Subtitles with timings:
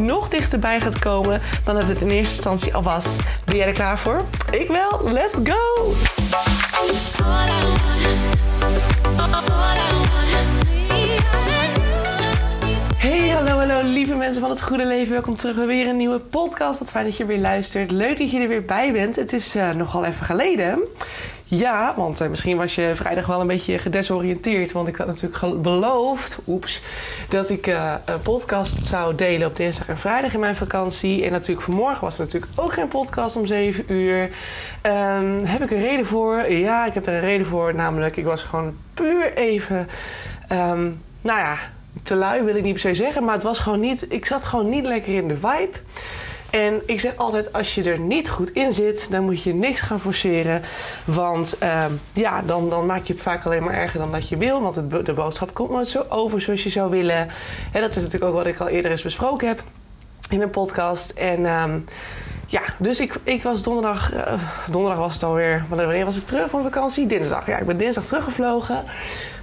[0.00, 3.16] nog dichterbij gaat komen dan dat het in eerste instantie al was.
[3.44, 4.24] Ben jij er klaar voor?
[4.50, 5.12] Ik wel.
[5.12, 5.92] Let's go!
[12.96, 15.12] Hey, hallo, hallo, lieve mensen van het goede leven.
[15.12, 16.78] Welkom terug bij weer een nieuwe podcast.
[16.78, 17.90] Wat fijn dat je weer luistert.
[17.90, 19.16] Leuk dat je er weer bij bent.
[19.16, 20.78] Het is uh, nogal even geleden.
[21.50, 24.72] Ja, want uh, misschien was je vrijdag wel een beetje gedesoriënteerd.
[24.72, 26.82] Want ik had natuurlijk beloofd, oeps,
[27.28, 31.24] dat ik uh, een podcast zou delen op dinsdag en vrijdag in mijn vakantie.
[31.24, 34.30] En natuurlijk vanmorgen was er natuurlijk ook geen podcast om 7 uur.
[34.82, 36.50] Um, heb ik een reden voor?
[36.50, 37.74] Ja, ik heb er een reden voor.
[37.74, 39.88] Namelijk, ik was gewoon puur even,
[40.52, 41.56] um, nou ja,
[42.02, 43.24] te lui wil ik niet per se zeggen.
[43.24, 45.78] Maar het was gewoon niet, ik zat gewoon niet lekker in de vibe.
[46.50, 49.80] En ik zeg altijd, als je er niet goed in zit, dan moet je niks
[49.80, 50.62] gaan forceren.
[51.04, 54.36] Want uh, ja, dan, dan maak je het vaak alleen maar erger dan dat je
[54.36, 54.60] wil.
[54.62, 54.74] Want
[55.06, 57.28] de boodschap komt nooit zo over zoals je zou willen.
[57.72, 59.62] En dat is natuurlijk ook wat ik al eerder eens besproken heb
[60.30, 61.10] in een podcast.
[61.10, 61.84] En um,
[62.50, 64.32] ja, dus ik, ik was donderdag, uh,
[64.70, 67.06] donderdag was het alweer, wanneer was ik terug van vakantie?
[67.06, 67.46] Dinsdag.
[67.46, 68.84] Ja, ik ben dinsdag teruggevlogen.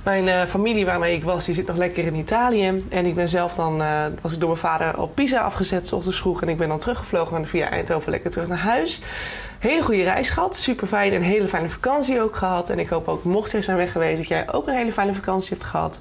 [0.04, 2.84] Mijn uh, familie waarmee ik was, die zit nog lekker in Italië.
[2.90, 5.92] En ik ben zelf dan, uh, was ik door mijn vader op Pisa afgezet, s
[5.92, 6.42] ochtends vroeg.
[6.42, 9.02] En ik ben dan teruggevlogen via Eindhoven lekker terug naar huis.
[9.60, 11.14] Hele goede reis gehad, super fijn.
[11.14, 12.70] Een hele fijne vakantie ook gehad.
[12.70, 15.14] En ik hoop ook, mocht jij zijn weg geweest, dat jij ook een hele fijne
[15.14, 16.00] vakantie hebt gehad.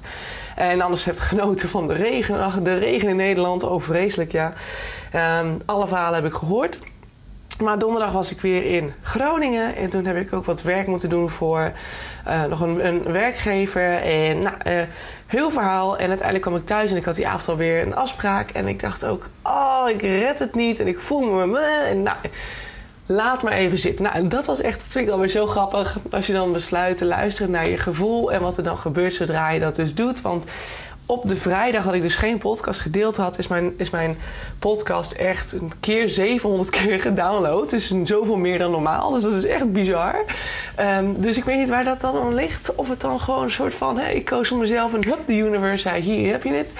[0.55, 2.39] En anders hebt genoten van de regen.
[2.39, 4.53] Ach, de regen in Nederland, oh vreselijk ja.
[5.39, 6.79] Um, alle verhalen heb ik gehoord.
[7.61, 9.75] Maar donderdag was ik weer in Groningen.
[9.75, 11.71] En toen heb ik ook wat werk moeten doen voor
[12.27, 13.93] uh, nog een, werkgever.
[14.01, 14.81] En nou, uh,
[15.25, 15.97] heel verhaal.
[15.97, 18.49] En uiteindelijk kwam ik thuis en ik had die avond alweer een afspraak.
[18.49, 20.79] En ik dacht ook, oh, ik red het niet.
[20.79, 21.59] En ik voel me...
[21.89, 22.17] En nou,
[23.05, 24.03] laat maar even zitten.
[24.03, 25.97] Nou, en dat was echt, dat vind ik alweer zo grappig.
[26.11, 28.31] Als je dan besluit te luisteren naar je gevoel.
[28.31, 30.21] En wat er dan gebeurt zodra je dat dus doet.
[30.21, 30.45] Want
[31.09, 34.17] op de vrijdag dat ik dus geen podcast gedeeld had, is mijn, is mijn
[34.59, 37.69] podcast echt een keer 700 keer gedownload.
[37.69, 39.11] Dus zoveel meer dan normaal.
[39.11, 40.25] Dus dat is echt bizar.
[40.79, 42.75] Um, dus ik weet niet waar dat dan om ligt.
[42.75, 45.33] Of het dan gewoon een soort van, hè, ik koos voor mezelf en hup, de
[45.33, 46.75] universe zei, hier heb je het.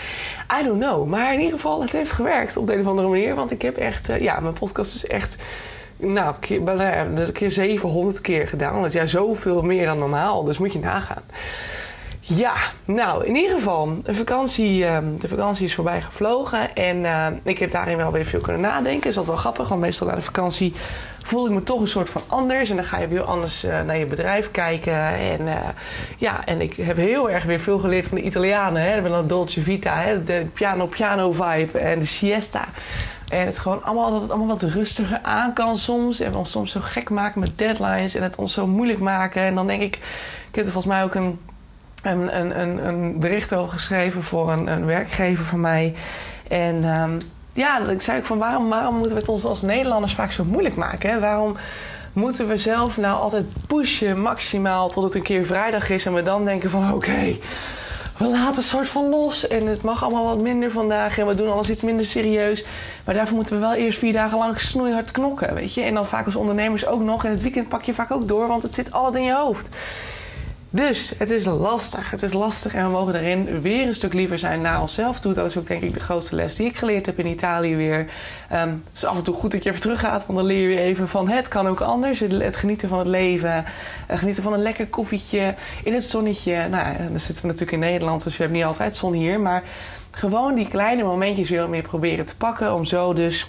[0.59, 1.07] I don't know.
[1.07, 3.35] Maar in ieder geval, het heeft gewerkt op de een of andere manier.
[3.35, 5.37] Want ik heb echt, uh, ja, mijn podcast is echt
[5.97, 8.75] nou, keer, een keer 700 keer gedaan.
[8.75, 10.43] Dat is ja zoveel meer dan normaal.
[10.43, 11.23] Dus moet je nagaan.
[12.29, 12.53] Ja,
[12.85, 16.75] nou, in ieder geval, de vakantie, uh, de vakantie is voorbij gevlogen.
[16.75, 19.09] En uh, ik heb daarin wel weer veel kunnen nadenken.
[19.09, 20.73] Is dat wel grappig, want meestal na de vakantie
[21.23, 22.69] voel ik me toch een soort van anders.
[22.69, 25.13] En dan ga je weer anders uh, naar je bedrijf kijken.
[25.13, 25.47] En
[26.17, 28.81] ja, en ik heb heel erg weer veel geleerd van de Italianen.
[28.81, 28.87] Hè.
[28.87, 30.23] We hebben Dolce Vita, hè.
[30.23, 32.65] de piano-piano vibe en de siesta.
[33.29, 36.19] En het gewoon allemaal, dat het allemaal wat rustiger aan kan soms.
[36.19, 39.41] En we ons soms zo gek maken met deadlines en het ons zo moeilijk maken.
[39.41, 39.95] En dan denk ik,
[40.49, 41.39] ik heb er volgens mij ook een
[42.07, 45.93] een, een, een, bericht over geschreven voor een, een werkgever van mij.
[46.47, 47.17] En um,
[47.53, 50.43] ja, ik zei ook van waarom, waarom moeten we het ons als Nederlanders vaak zo
[50.43, 51.21] moeilijk maken?
[51.21, 51.57] Waarom
[52.13, 56.21] moeten we zelf nou altijd pushen maximaal tot het een keer vrijdag is en we
[56.21, 57.37] dan denken van oké,
[58.17, 61.35] we laten een soort van los en het mag allemaal wat minder vandaag en we
[61.35, 62.65] doen alles iets minder serieus.
[63.05, 65.81] Maar daarvoor moeten we wel eerst vier dagen lang snoeihard knokken, weet je.
[65.81, 68.47] En dan vaak als ondernemers ook nog en het weekend pak je vaak ook door,
[68.47, 69.69] want het zit altijd in je hoofd.
[70.69, 72.11] Dus het is lastig.
[72.11, 75.33] Het is lastig en we mogen daarin weer een stuk liever zijn naar onszelf toe.
[75.33, 77.99] Dat is ook denk ik de grootste les die ik geleerd heb in Italië weer.
[77.99, 80.61] Um, het is af en toe goed dat je even terug gaat, want dan leer
[80.61, 82.19] je weer even van het kan ook anders.
[82.19, 83.65] Het genieten van het leven,
[84.11, 86.67] uh, genieten van een lekker koffietje in het zonnetje.
[86.67, 89.39] Nou, dan zitten we natuurlijk in Nederland, dus we hebben niet altijd zon hier.
[89.39, 89.63] Maar
[90.11, 93.47] gewoon die kleine momentjes weer meer proberen te pakken om zo dus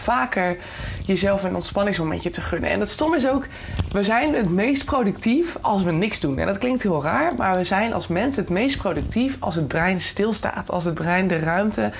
[0.00, 0.56] vaker
[1.04, 2.70] jezelf een ontspanningsmomentje te gunnen.
[2.70, 3.46] En het stom is ook,
[3.92, 6.38] we zijn het meest productief als we niks doen.
[6.38, 9.68] En dat klinkt heel raar, maar we zijn als mens het meest productief als het
[9.68, 10.70] brein stilstaat.
[10.70, 11.92] Als het brein de ruimte,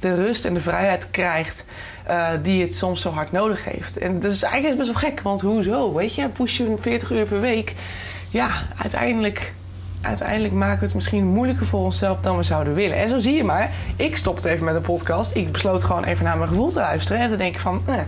[0.00, 1.64] de rust en de vrijheid krijgt
[2.08, 3.98] uh, die het soms zo hard nodig heeft.
[3.98, 5.94] En dat is eigenlijk best wel gek, want hoezo?
[5.94, 7.74] Weet je, push je 40 uur per week.
[8.30, 9.54] Ja, uiteindelijk
[10.08, 12.96] uiteindelijk maken we het misschien moeilijker voor onszelf dan we zouden willen.
[12.96, 15.34] En zo zie je maar, ik stopte even met een podcast.
[15.34, 17.22] Ik besloot gewoon even naar mijn gevoel te luisteren.
[17.22, 18.00] En te denken van, eh,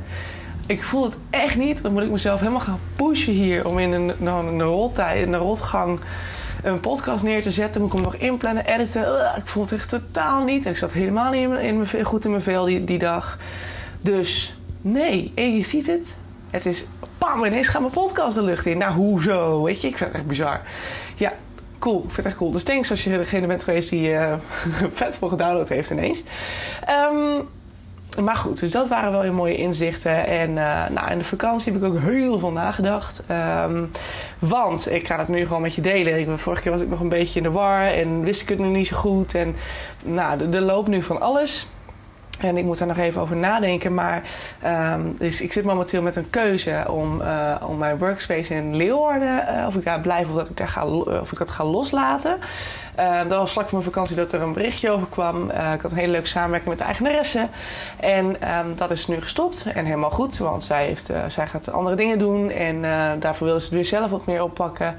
[0.67, 1.83] ik voel het echt niet.
[1.83, 5.37] Dan moet ik mezelf helemaal gaan pushen hier om in een, een, een roltijd, een
[5.37, 6.01] rotgang
[6.63, 7.81] een podcast neer te zetten.
[7.81, 9.35] Moet ik hem nog inplannen, editen.
[9.37, 10.65] ik voel het echt totaal niet.
[10.65, 13.39] En ik zat helemaal niet in, in goed in mijn vel die, die dag.
[14.01, 16.17] Dus nee, en je ziet het.
[16.51, 16.85] Het is,
[17.19, 18.79] bam, ineens gaat mijn podcast de lucht in.
[18.79, 19.63] Nou, hoezo?
[19.63, 20.61] Weet je, ik vind het echt bizar.
[21.15, 21.33] Ja,
[21.81, 21.97] cool.
[21.97, 22.51] Ik vind het echt cool.
[22.51, 24.35] Dus thanks als je degene bent geweest die uh,
[24.93, 26.23] vet voor gedownload heeft ineens.
[27.13, 27.49] Um,
[28.19, 30.27] maar goed, dus dat waren wel heel mooie inzichten.
[30.27, 33.23] En uh, nou, in de vakantie heb ik ook heel veel nagedacht.
[33.31, 33.91] Um,
[34.39, 36.19] want ik ga het nu gewoon met je delen.
[36.19, 38.59] Ik, vorige keer was ik nog een beetje in de war en wist ik het
[38.59, 39.35] nog niet zo goed.
[39.35, 39.55] En
[40.03, 41.67] nou, er loopt nu van alles.
[42.41, 43.95] En ik moet daar nog even over nadenken.
[43.95, 44.23] Maar
[44.93, 49.45] um, dus ik zit momenteel met een keuze om, uh, om mijn workspace in Leeuwarden,
[49.49, 52.39] uh, of ik daar blijf of dat ik, daar ga, of ik dat ga loslaten.
[53.01, 55.51] Uh, dat was vlak voor mijn vakantie dat er een berichtje over kwam.
[55.51, 57.49] ik had een hele leuke samenwerking met de eigenaresse.
[57.97, 59.67] En um, dat is nu gestopt.
[59.75, 62.51] En helemaal goed, want zij, heeft, zij gaat andere dingen doen.
[62.51, 62.83] En
[63.21, 64.97] daarvoor wilde ze het weer zelf wat meer oppakken.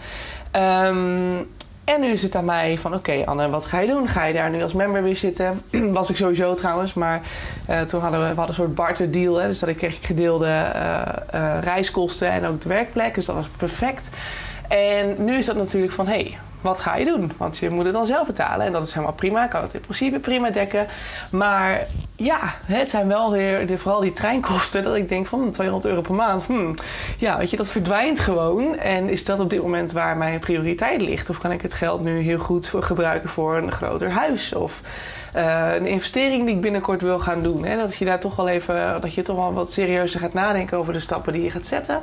[0.56, 1.50] Um,
[1.94, 4.08] en nu is het aan mij van oké Anne, wat ga je doen?
[4.08, 5.62] Ga je daar nu als member weer zitten?
[5.94, 7.22] Was ik sowieso trouwens, maar
[7.70, 9.36] uh, toen hadden we, hadden een soort barter deal.
[9.36, 11.02] Hè, dus dat ik kreeg gedeelde uh,
[11.36, 13.16] uh, reiskosten en ook de werkplek.
[13.16, 14.10] Dus dat was perfect.
[14.68, 17.32] En nu is dat natuurlijk van hé, hey, wat ga je doen?
[17.38, 18.66] Want je moet het dan zelf betalen.
[18.66, 19.44] En dat is helemaal prima.
[19.44, 20.88] Ik kan het in principe prima dekken.
[21.30, 24.84] Maar ja, het zijn wel weer vooral die treinkosten.
[24.84, 26.44] Dat ik denk van 200 euro per maand.
[26.44, 26.74] Hmm,
[27.18, 28.78] ja, weet je, dat verdwijnt gewoon.
[28.78, 31.30] En is dat op dit moment waar mijn prioriteit ligt?
[31.30, 34.54] Of kan ik het geld nu heel goed gebruiken voor een groter huis?
[34.54, 34.82] Of
[35.36, 37.66] uh, een investering die ik binnenkort wil gaan doen.
[37.66, 37.78] Hè?
[37.78, 40.94] Dat je daar toch wel even, dat je toch wel wat serieuzer gaat nadenken over
[40.94, 42.02] de stappen die je gaat zetten.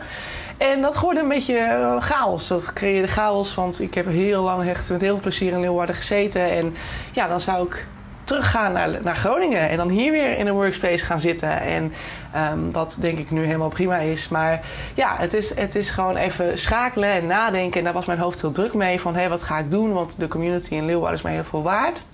[0.57, 2.49] En dat gooide een beetje uh, chaos.
[2.49, 5.95] Dat creëerde chaos, want ik heb heel lang echt met heel veel plezier in Leeuwarden
[5.95, 6.51] gezeten.
[6.51, 6.75] En
[7.13, 7.87] ja, dan zou ik
[8.29, 11.61] teruggaan naar, naar Groningen en dan hier weer in een workspace gaan zitten.
[11.61, 11.93] En
[12.37, 14.29] um, wat denk ik nu helemaal prima is.
[14.29, 14.61] Maar
[14.95, 17.79] ja, het is, het is gewoon even schakelen en nadenken.
[17.79, 19.93] En daar was mijn hoofd heel druk mee van hé, hey, wat ga ik doen?
[19.93, 22.05] Want de community in Leeuwarden is mij heel veel waard.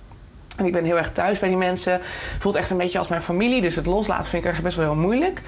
[0.57, 2.01] En ik ben heel erg thuis bij die mensen.
[2.39, 3.61] Voelt echt een beetje als mijn familie.
[3.61, 5.41] Dus het loslaten vind ik echt best wel heel moeilijk.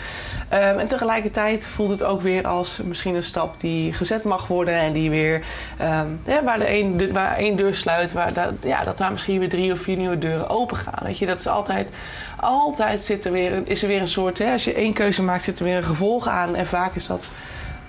[0.53, 4.73] Um, en tegelijkertijd voelt het ook weer als misschien een stap die gezet mag worden.
[4.73, 5.43] En die weer,
[5.81, 9.11] um, ja, waar, de een, de, waar één deur sluit, waar da, ja, dat daar
[9.11, 11.03] misschien weer drie of vier nieuwe deuren open gaan.
[11.03, 11.91] Weet je, dat is altijd,
[12.39, 15.43] altijd zit er weer, is er weer een soort, hè, als je één keuze maakt,
[15.43, 16.55] zit er weer een gevolg aan.
[16.55, 17.29] En vaak is dat,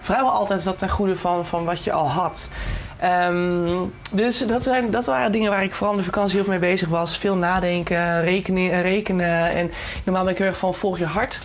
[0.00, 2.48] vrijwel altijd is dat ten goede van, van wat je al had.
[3.04, 6.58] Um, dus dat, zijn, dat waren dingen waar ik vooral in de vakantie heel veel
[6.58, 7.18] mee bezig was.
[7.18, 8.82] Veel nadenken, rekenen.
[8.82, 9.50] rekenen.
[9.50, 9.70] En
[10.04, 11.38] normaal ben ik heel erg van volg je hart.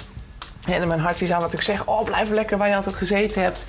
[0.65, 3.65] En mijn hart die zou natuurlijk zeggen: Oh, blijf lekker waar je altijd gezeten hebt.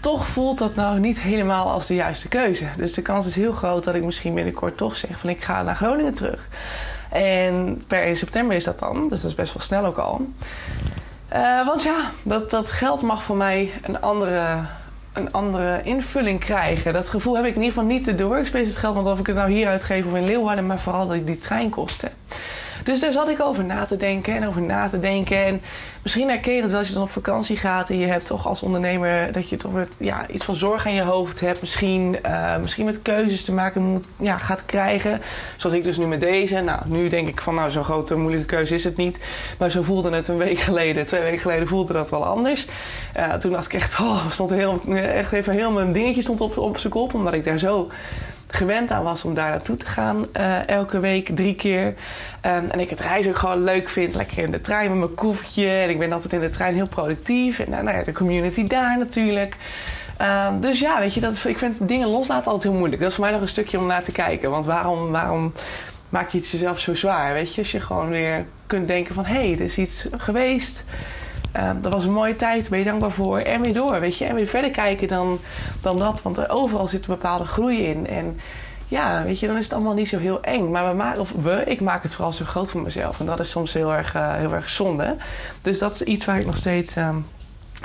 [0.00, 2.66] Toch voelt dat nou niet helemaal als de juiste keuze.
[2.76, 5.62] Dus de kans is heel groot dat ik misschien binnenkort toch zeg: van ik ga
[5.62, 6.48] naar Groningen terug.
[7.10, 9.08] En per 1 september is dat dan.
[9.08, 10.26] Dus dat is best wel snel ook al.
[11.32, 14.60] Uh, want ja, dat, dat geld mag voor mij een andere
[15.18, 16.92] een andere invulling krijgen.
[16.92, 19.26] Dat gevoel heb ik in ieder geval niet de workspace het geld, want of ik
[19.26, 22.10] het nou hier uitgeef of in Leeuwarden, maar vooral die, die treinkosten.
[22.84, 25.44] Dus daar zat ik over na te denken en over na te denken.
[25.44, 25.60] En
[26.02, 28.62] misschien herken je dat als je dan op vakantie gaat en je hebt toch als
[28.62, 31.60] ondernemer dat je toch ja, iets van zorg aan je hoofd hebt.
[31.60, 35.20] Misschien, uh, misschien met keuzes te maken moet, ja, gaat krijgen.
[35.56, 36.60] Zoals ik dus nu met deze.
[36.60, 39.20] Nou, nu denk ik van nou, zo'n grote moeilijke keuze is het niet.
[39.58, 42.66] Maar zo voelde het een week geleden, twee weken geleden voelde dat wel anders.
[43.16, 46.58] Uh, toen dacht ik echt, oh, stond heel, echt even heel mijn dingetje stond op,
[46.58, 47.14] op zijn kop.
[47.14, 47.90] Omdat ik daar zo
[48.48, 50.26] gewend aan was om daar naartoe te gaan.
[50.36, 51.86] Uh, elke week drie keer.
[51.86, 51.94] Um,
[52.42, 54.14] en ik het reizen ook gewoon leuk vind.
[54.14, 55.68] Lekker in de trein met mijn koffertje.
[55.68, 57.58] En ik ben altijd in de trein heel productief.
[57.58, 59.56] En nou ja, de community daar natuurlijk.
[60.22, 63.00] Um, dus ja, weet je, dat, ik vind dingen loslaten altijd heel moeilijk.
[63.00, 64.50] Dat is voor mij nog een stukje om naar te kijken.
[64.50, 65.52] Want waarom, waarom
[66.08, 67.32] maak je het jezelf zo zwaar?
[67.32, 69.24] Weet je, als je gewoon weer kunt denken van...
[69.24, 70.84] hé, hey, er is iets geweest...
[71.58, 73.38] Um, dat was een mooie tijd, ben je dankbaar voor.
[73.38, 74.24] En weer door, weet je.
[74.24, 75.38] En weer verder kijken dan,
[75.80, 76.22] dan dat.
[76.22, 78.06] Want overal zit een bepaalde groei in.
[78.06, 78.40] En
[78.88, 80.70] ja, weet je, dan is het allemaal niet zo heel eng.
[80.70, 83.20] Maar we maken, of we, ik maak het vooral zo groot voor mezelf.
[83.20, 85.16] En dat is soms heel erg, uh, heel erg zonde.
[85.62, 87.26] Dus dat is iets waar ik nog steeds um,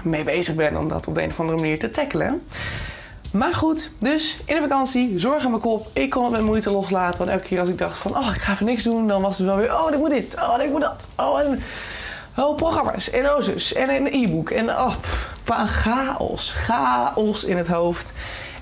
[0.03, 0.77] mee bezig ben.
[0.77, 2.41] Om dat op de een of andere manier te tackelen.
[3.33, 5.89] Maar goed, dus in de vakantie, zorg aan mijn kop.
[5.93, 7.17] Ik kon het met moeite loslaten.
[7.17, 9.07] Want elke keer als ik dacht van, oh, ik ga even niks doen.
[9.07, 10.35] Dan was het wel weer, oh, ik moet dit.
[10.39, 11.09] Oh, ik moet dat.
[11.15, 11.61] Oh, en
[12.37, 14.49] Oh, programma's en ozus en een e-book.
[14.49, 14.93] En oh,
[15.65, 16.51] chaos.
[16.51, 18.11] Chaos in het hoofd.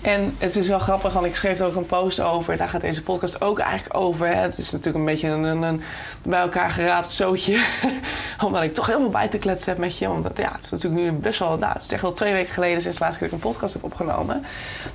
[0.01, 2.57] En het is wel grappig, want ik schreef er ook een post over.
[2.57, 4.35] Daar gaat deze podcast ook eigenlijk over.
[4.35, 5.81] Het is natuurlijk een beetje een,
[6.23, 7.63] bij elkaar geraapt zootje.
[8.45, 10.07] Omdat ik toch heel veel bij te kletsen heb met je.
[10.07, 11.57] Want ja, het is natuurlijk nu best wel...
[11.57, 13.51] Nou, het is echt wel twee weken geleden sinds de laatste keer dat ik een
[13.51, 14.45] podcast heb opgenomen.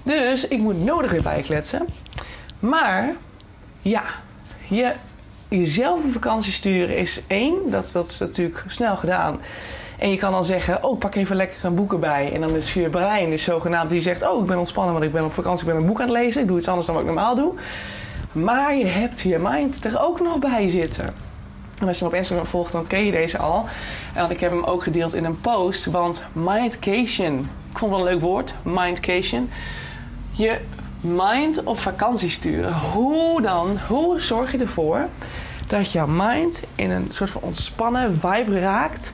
[0.02, 1.86] Dus ik moet nodig weer bijkletsen.
[2.58, 3.14] Maar
[3.80, 4.04] ja,
[4.68, 4.92] je
[5.48, 7.70] jezelf een vakantie sturen is één.
[7.70, 9.40] Dat, dat is natuurlijk snel gedaan.
[9.98, 12.32] En je kan dan zeggen, oh, pak even lekker een boek erbij.
[12.32, 15.12] En dan is je brein dus zogenaamd die zegt, oh, ik ben ontspannen, want ik
[15.12, 16.42] ben op vakantie, ik ben een boek aan het lezen.
[16.42, 17.54] Ik doe iets anders dan wat ik normaal doe.
[18.32, 21.14] Maar je hebt je mind er ook nog bij zitten.
[21.80, 23.64] En als je me op Instagram volgt, dan ken je deze al.
[24.14, 25.86] Want ik heb hem ook gedeeld in een post.
[25.86, 27.38] Want mindcation,
[27.70, 29.50] ik vond het wel een leuk woord, mindcation.
[30.30, 30.58] Je
[31.06, 32.72] mind op vakantie sturen.
[32.72, 33.78] Hoe dan?
[33.88, 35.08] Hoe zorg je ervoor
[35.66, 39.12] dat jouw mind in een soort van ontspannen vibe raakt.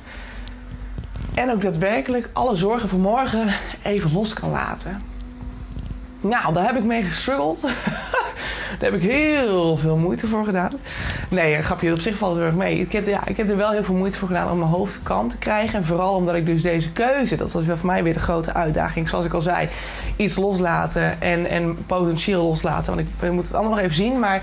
[1.35, 5.12] En ook daadwerkelijk alle zorgen van morgen even los kan laten.
[6.23, 7.61] Nou, daar heb ik mee gestruggeld.
[8.79, 10.71] daar heb ik heel veel moeite voor gedaan.
[11.29, 12.79] Nee, grapje, op zich valt het erg mee.
[12.79, 15.01] Ik heb, ja, ik heb er wel heel veel moeite voor gedaan om mijn hoofd
[15.03, 15.79] kalm te krijgen.
[15.79, 19.09] En vooral omdat ik dus deze keuze, dat was voor mij weer de grote uitdaging.
[19.09, 19.69] Zoals ik al zei,
[20.17, 22.95] iets loslaten en, en potentieel loslaten.
[22.95, 24.43] Want ik, we moeten het allemaal nog even zien, maar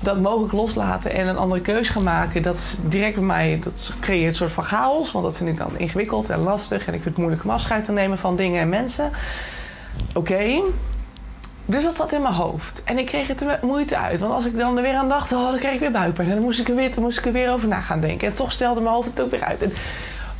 [0.00, 3.94] dat mogelijk loslaten en een andere keuze gaan maken, dat is direct bij mij, dat
[4.00, 5.12] creëert een soort van chaos.
[5.12, 6.86] Want dat vind ik dan ingewikkeld en lastig.
[6.86, 9.10] En ik vind het moeilijk om afscheid te nemen van dingen en mensen.
[10.14, 10.62] Oké.
[11.66, 12.82] Dus dat zat in mijn hoofd.
[12.84, 14.20] En ik kreeg het er moeite uit.
[14.20, 16.28] Want als ik dan er weer aan dacht, oh, dan kreeg ik weer buikpijn.
[16.28, 18.28] En dan moest ik er weer, dan moest ik er weer over na gaan denken.
[18.28, 19.62] En toch stelde mijn hoofd het ook weer uit.
[19.62, 19.72] En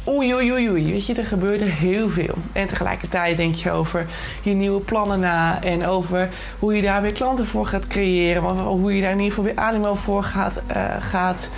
[0.09, 0.93] oei, oei, oei, oei.
[0.93, 2.35] Weet je, er gebeurde heel veel.
[2.52, 4.07] En tegelijkertijd denk je over
[4.43, 5.62] je nieuwe plannen na.
[5.62, 6.28] En over
[6.59, 8.45] hoe je daar weer klanten voor gaat creëren.
[8.45, 10.62] Of hoe je daar in ieder geval weer animo voor gaat.
[10.76, 11.50] Uh, gaat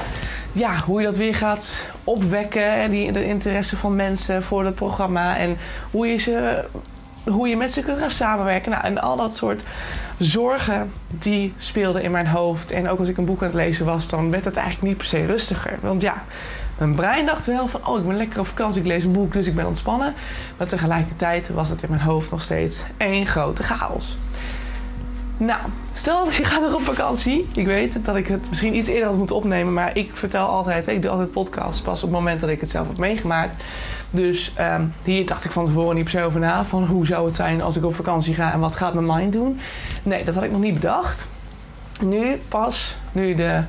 [0.52, 2.72] ja, hoe je dat weer gaat opwekken.
[2.72, 5.36] En de interesse van mensen voor het programma.
[5.36, 5.56] En
[5.90, 6.64] hoe je, ze,
[7.30, 8.70] hoe je met ze kunt gaan samenwerken.
[8.70, 9.62] Nou, en al dat soort
[10.18, 12.70] zorgen die speelden in mijn hoofd.
[12.70, 14.96] En ook als ik een boek aan het lezen was, dan werd het eigenlijk niet
[14.96, 15.78] per se rustiger.
[15.80, 16.24] Want ja,
[16.78, 19.32] mijn brein dacht wel van, oh, ik ben lekker op vakantie, ik lees een boek,
[19.32, 20.14] dus ik ben ontspannen.
[20.56, 24.18] Maar tegelijkertijd was het in mijn hoofd nog steeds één grote chaos.
[25.38, 25.60] Nou,
[25.92, 27.48] stel dat je gaat nog op vakantie.
[27.54, 30.86] Ik weet dat ik het misschien iets eerder had moeten opnemen, maar ik vertel altijd,
[30.86, 33.62] ik doe altijd podcast pas op het moment dat ik het zelf heb meegemaakt.
[34.10, 37.26] Dus um, hier dacht ik van tevoren niet per se over na van hoe zou
[37.26, 39.60] het zijn als ik op vakantie ga en wat gaat mijn mind doen.
[40.02, 41.30] Nee, dat had ik nog niet bedacht.
[42.00, 43.62] Nu pas, nu de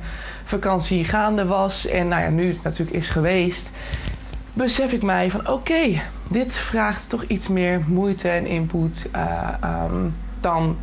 [0.44, 3.70] vakantie gaande was en nou ja, nu het natuurlijk is geweest,
[4.52, 9.48] besef ik mij van oké, dit vraagt toch iets meer moeite en input uh,
[9.84, 10.76] um, dan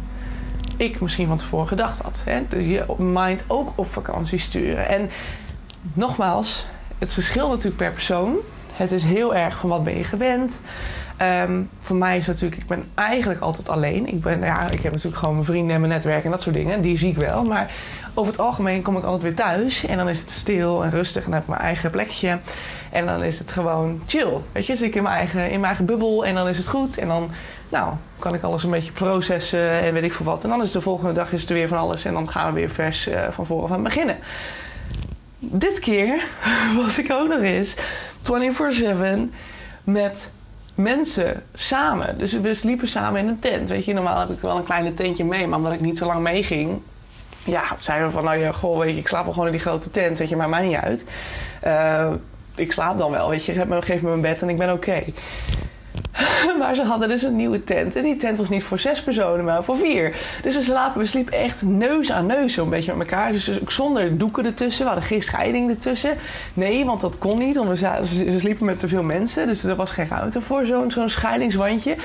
[0.78, 2.24] ik misschien van tevoren gedacht had.
[2.26, 2.58] Hè?
[2.58, 4.88] Je mind ook op vakantie sturen.
[4.88, 5.10] En
[5.94, 6.66] nogmaals,
[6.98, 8.36] het verschilt natuurlijk per persoon.
[8.76, 10.60] Het is heel erg van wat ben je gewend.
[11.22, 14.08] Um, voor mij is het natuurlijk, ik ben eigenlijk altijd alleen.
[14.08, 16.56] Ik, ben, ja, ik heb natuurlijk gewoon mijn vrienden en mijn netwerk en dat soort
[16.56, 16.82] dingen.
[16.82, 17.44] Die zie ik wel.
[17.44, 17.72] Maar
[18.14, 19.86] over het algemeen kom ik altijd weer thuis.
[19.86, 21.26] En dan is het stil en rustig.
[21.26, 22.40] En heb ik mijn eigen plekje.
[22.92, 24.34] En dan is het gewoon chill.
[24.52, 26.26] Weet je, zit ik in mijn eigen, in mijn eigen bubbel.
[26.26, 26.98] En dan is het goed.
[26.98, 27.30] En dan
[27.70, 30.44] nou, kan ik alles een beetje processen en weet ik veel wat.
[30.44, 32.06] En dan is de volgende dag is er weer van alles.
[32.06, 34.18] En dan gaan we weer vers uh, van voren van beginnen.
[35.40, 36.24] Dit keer
[36.84, 37.76] was ik ook nog eens
[38.26, 39.32] 24-7
[39.84, 40.32] met
[40.76, 42.18] mensen samen.
[42.18, 43.70] Dus we sliepen samen in een tent.
[43.70, 46.06] Weet je, normaal heb ik wel een kleine tentje mee, maar omdat ik niet zo
[46.06, 46.82] lang meeging.
[47.46, 49.62] Ja, zeiden we van, nou ja, goh, weet je, ik slaap wel gewoon in die
[49.62, 51.06] grote tent, weet je, maar mij niet uit.
[51.66, 52.12] Uh,
[52.56, 55.04] ik slaap dan wel, weet je, geef me mijn bed en ik ben oké.
[56.60, 57.96] maar ze hadden dus een nieuwe tent.
[57.96, 60.16] En die tent was niet voor zes personen, maar voor vier.
[60.42, 63.32] Dus we, slapen, we sliepen echt neus aan neus zo'n beetje met elkaar.
[63.32, 64.84] Dus, dus zonder doeken ertussen.
[64.84, 66.18] We hadden geen scheiding ertussen.
[66.54, 67.56] Nee, want dat kon niet.
[67.56, 69.48] Want we, we sliepen met te veel mensen.
[69.48, 71.96] Dus er was geen ruimte voor zo'n zo'n scheidingswandje.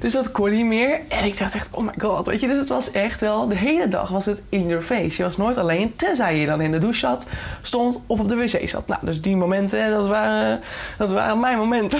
[0.00, 1.00] Dus dat kon niet meer.
[1.08, 2.26] En ik dacht echt, oh my god.
[2.26, 5.16] Weet je, dus het was echt wel, de hele dag was het in your face.
[5.16, 7.28] Je was nooit alleen, tenzij je dan in de douche zat,
[7.62, 8.86] stond of op de wc zat.
[8.86, 10.60] Nou, dus die momenten, dat waren,
[10.98, 11.98] dat waren mijn momenten.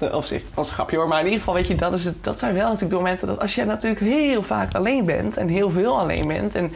[0.12, 1.08] op zich was een grapje hoor.
[1.08, 3.26] Maar in ieder geval, weet je, dat, is het, dat zijn wel natuurlijk de momenten
[3.26, 6.54] dat als je natuurlijk heel vaak alleen bent en heel veel alleen bent.
[6.54, 6.72] En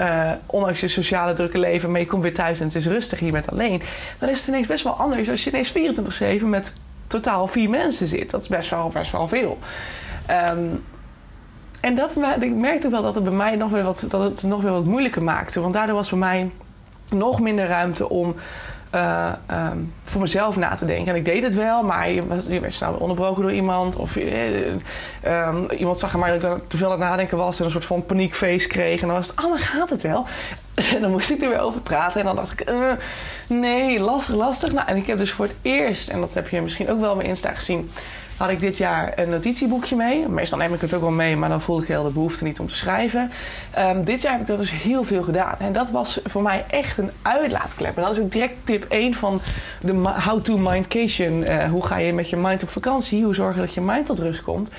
[0.00, 3.18] uh, ondanks je sociale drukke leven, maar je komt weer thuis en het is rustig
[3.18, 3.82] hier met alleen.
[4.18, 5.72] Dan is het ineens best wel anders als je ineens
[6.40, 6.72] 24-7 met
[7.08, 8.30] totaal vier mensen zit.
[8.30, 9.58] Dat is best wel, best wel veel.
[10.30, 10.84] Um,
[11.80, 14.62] en dat, ik merkte wel dat het bij mij nog weer wat, dat het nog
[14.62, 15.60] weer wat moeilijker maakte.
[15.60, 16.50] Want daardoor was bij mij
[17.10, 18.34] nog minder ruimte om
[18.94, 21.12] uh, um, voor mezelf na te denken.
[21.12, 23.96] En ik deed het wel, maar je, je werd snel onderbroken door iemand.
[23.96, 24.66] Of uh,
[25.24, 28.06] um, iemand zag maar dat ik te veel aan nadenken was en een soort van
[28.06, 29.00] paniekfeest kreeg.
[29.00, 30.26] En dan was het, oh, dan gaat het wel.
[30.94, 32.20] En dan moest ik er weer over praten.
[32.20, 32.92] En dan dacht ik, uh,
[33.46, 34.72] nee, lastig, lastig.
[34.72, 37.16] Nou, en ik heb dus voor het eerst, en dat heb je misschien ook wel
[37.16, 37.90] bij Insta gezien
[38.38, 40.28] had ik dit jaar een notitieboekje mee.
[40.28, 42.60] Meestal neem ik het ook wel mee, maar dan voelde ik heel de behoefte niet
[42.60, 43.30] om te schrijven.
[43.78, 45.56] Um, dit jaar heb ik dat dus heel veel gedaan.
[45.58, 47.96] En dat was voor mij echt een uitlaatklep.
[47.96, 49.40] En dat is ook direct tip 1 van
[49.80, 49.92] de
[50.24, 51.42] How to Mindcation.
[51.42, 53.24] Uh, hoe ga je met je mind op vakantie?
[53.24, 54.70] Hoe zorgen dat je mind tot rust komt?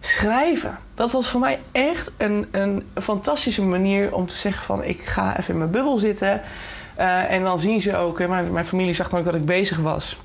[0.00, 0.78] Schrijven.
[0.94, 4.84] Dat was voor mij echt een, een fantastische manier om te zeggen van...
[4.84, 6.42] ik ga even in mijn bubbel zitten.
[6.98, 8.26] Uh, en dan zien ze ook...
[8.26, 10.16] Mijn, mijn familie zag dan ook dat ik bezig was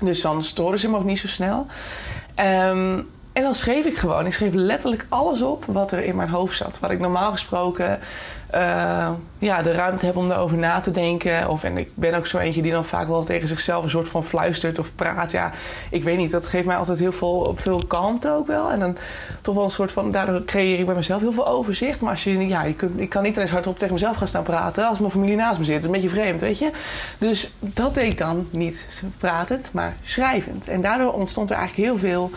[0.00, 1.66] Dus dan storen ze me ook niet zo snel.
[2.34, 3.00] Ehm,
[3.32, 4.26] en dan schreef ik gewoon.
[4.26, 6.78] Ik schreef letterlijk alles op wat er in mijn hoofd zat.
[6.78, 7.98] Wat ik normaal gesproken
[8.54, 11.48] uh, ja, de ruimte heb om daarover na te denken.
[11.48, 14.08] Of, en ik ben ook zo eentje die dan vaak wel tegen zichzelf een soort
[14.08, 15.30] van fluistert of praat.
[15.30, 15.52] Ja,
[15.90, 16.30] ik weet niet.
[16.30, 18.70] Dat geeft mij altijd heel veel, veel kalmte ook wel.
[18.70, 18.96] En dan
[19.40, 20.10] toch wel een soort van...
[20.12, 22.00] Daardoor creëer ik bij mezelf heel veel overzicht.
[22.00, 22.46] Maar als je...
[22.46, 24.88] Ja, je kunt, ik kan niet eens hardop tegen mezelf gaan staan praten...
[24.88, 25.84] als mijn familie naast me zit.
[25.84, 26.70] een beetje vreemd, weet je.
[27.18, 30.68] Dus dat deed ik dan niet pratend, maar schrijvend.
[30.68, 32.30] En daardoor ontstond er eigenlijk heel veel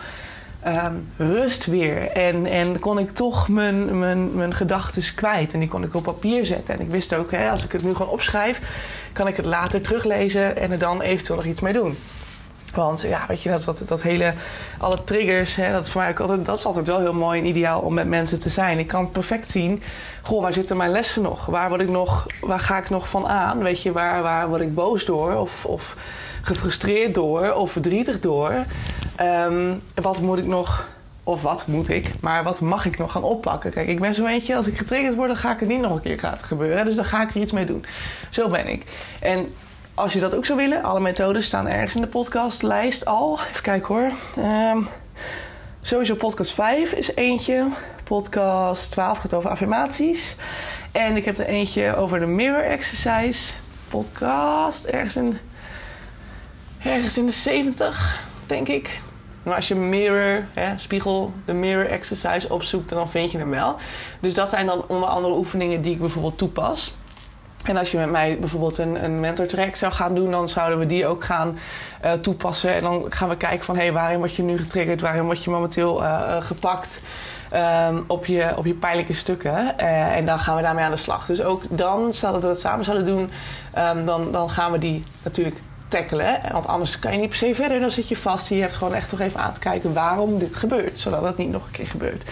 [0.62, 2.10] Ehm, rust weer.
[2.10, 5.52] En, en kon ik toch mijn, mijn, mijn gedachten kwijt.
[5.52, 6.74] En die kon ik op papier zetten.
[6.74, 8.60] En ik wist ook, hè, als ik het nu gewoon opschrijf,
[9.12, 11.96] kan ik het later teruglezen en er dan eventueel nog iets mee doen.
[12.74, 14.32] Want ja, weet je, dat, dat, dat hele,
[14.78, 17.40] alle triggers, hè, dat is voor mij ook altijd, dat is altijd wel heel mooi
[17.40, 18.78] en ideaal om met mensen te zijn.
[18.78, 19.82] Ik kan perfect zien,
[20.22, 21.46] goh, waar zitten mijn lessen nog?
[21.46, 23.62] Waar word ik nog, waar ga ik nog van aan?
[23.62, 25.34] Weet je, waar, waar word ik boos door?
[25.34, 25.96] Of, of
[26.42, 27.52] gefrustreerd door?
[27.52, 28.64] Of verdrietig door?
[29.20, 30.88] Um, wat moet ik nog,
[31.24, 33.70] of wat moet ik, maar wat mag ik nog gaan oppakken?
[33.70, 35.92] Kijk, ik ben zo eentje, als ik getriggerd word, dan ga ik het niet nog
[35.92, 36.84] een keer laten gebeuren.
[36.84, 37.84] Dus dan ga ik er iets mee doen.
[38.30, 38.84] Zo ben ik.
[39.20, 39.54] En
[39.94, 43.38] als je dat ook zou willen, alle methodes staan ergens in de podcastlijst al.
[43.50, 44.10] Even kijken hoor.
[44.44, 44.88] Um,
[45.82, 47.66] sowieso podcast 5 is eentje.
[48.04, 50.36] Podcast 12 gaat over affirmaties.
[50.92, 53.52] En ik heb er eentje over de mirror exercise.
[53.88, 55.38] Podcast ergens in,
[56.84, 59.00] ergens in de 70 denk ik.
[59.42, 63.76] Maar als je mirror, hè, spiegel, de mirror exercise opzoekt, dan vind je hem wel.
[64.20, 66.94] Dus dat zijn dan onder andere oefeningen die ik bijvoorbeeld toepas.
[67.64, 70.78] En als je met mij bijvoorbeeld een, een mentor track zou gaan doen, dan zouden
[70.78, 71.58] we die ook gaan
[72.04, 72.74] uh, toepassen.
[72.74, 75.44] En dan gaan we kijken van hé, hey, waarin word je nu getriggerd, waarin word
[75.44, 77.00] je momenteel uh, gepakt
[77.54, 79.78] um, op, je, op je pijnlijke stukken.
[79.78, 81.26] En dan gaan we daarmee aan de slag.
[81.26, 83.30] Dus ook dan, dat we dat samen zouden doen,
[83.78, 85.56] um, dan, dan gaan we die natuurlijk
[86.52, 88.48] Want anders kan je niet per se verder, dan zit je vast.
[88.48, 90.98] Je hebt gewoon echt toch even aan te kijken waarom dit gebeurt.
[90.98, 92.22] Zodat het niet nog een keer gebeurt.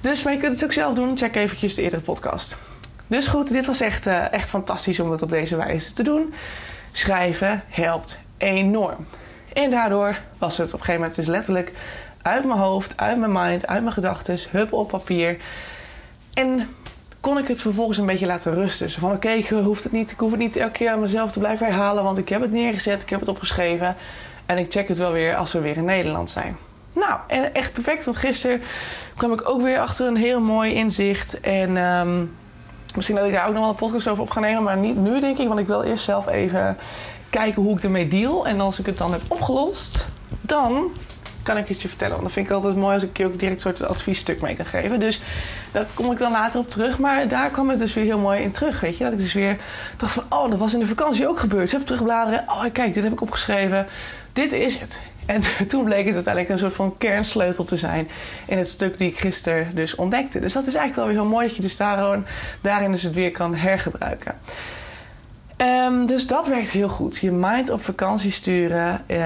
[0.00, 1.18] Dus, maar je kunt het ook zelf doen.
[1.18, 2.56] Check eventjes de eerdere podcast.
[3.06, 6.34] Dus goed, dit was echt, uh, echt fantastisch om het op deze wijze te doen.
[6.92, 9.06] Schrijven helpt enorm.
[9.52, 11.72] En daardoor was het op een gegeven moment dus letterlijk
[12.22, 15.36] uit mijn hoofd, uit mijn mind, uit mijn gedachten, hup op papier.
[16.34, 16.68] En
[17.20, 18.90] kon ik het vervolgens een beetje laten rusten.
[18.90, 21.38] Van oké, ik, hoef het niet, ik hoef het niet elke keer aan mezelf te
[21.38, 23.96] blijven herhalen, want ik heb het neergezet, ik heb het opgeschreven
[24.46, 26.56] en ik check het wel weer als we weer in Nederland zijn.
[26.92, 28.62] Nou, en echt perfect, want gisteren
[29.16, 31.40] kwam ik ook weer achter een heel mooi inzicht.
[31.40, 32.36] En um,
[32.94, 34.96] misschien dat ik daar ook nog wel een podcast over op ga nemen, maar niet
[34.96, 36.76] nu denk ik, want ik wil eerst zelf even
[37.30, 38.46] kijken hoe ik ermee deal.
[38.46, 40.08] En als ik het dan heb opgelost,
[40.40, 40.90] dan
[41.42, 42.12] kan ik het je vertellen.
[42.12, 44.56] Want dat vind ik altijd mooi als ik je ook direct een soort adviesstuk mee
[44.56, 45.00] kan geven.
[45.00, 45.20] Dus
[45.72, 46.98] daar kom ik dan later op terug.
[46.98, 48.80] Maar daar kwam het dus weer heel mooi in terug.
[48.80, 49.56] Weet je, dat ik dus weer
[49.96, 51.72] dacht van, oh, dat was in de vakantie ook gebeurd.
[51.72, 52.44] Heb terugbladeren.
[52.46, 53.86] Oh, kijk, dit heb ik opgeschreven.
[54.32, 55.00] Dit is het.
[55.26, 58.08] En toen bleek het uiteindelijk een soort van kernsleutel te zijn
[58.46, 60.40] in het stuk die ik gisteren dus ontdekte.
[60.40, 61.76] Dus dat is eigenlijk wel weer heel mooi dat je dus
[62.60, 64.34] daarin dus het weer kan hergebruiken.
[65.62, 67.16] Um, dus dat werkt heel goed.
[67.16, 69.16] Je mind op vakantie sturen uh,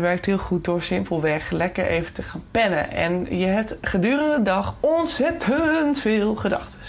[0.00, 2.90] werkt heel goed door simpelweg lekker even te gaan pennen.
[2.90, 6.80] En je hebt gedurende de dag ontzettend veel gedachten.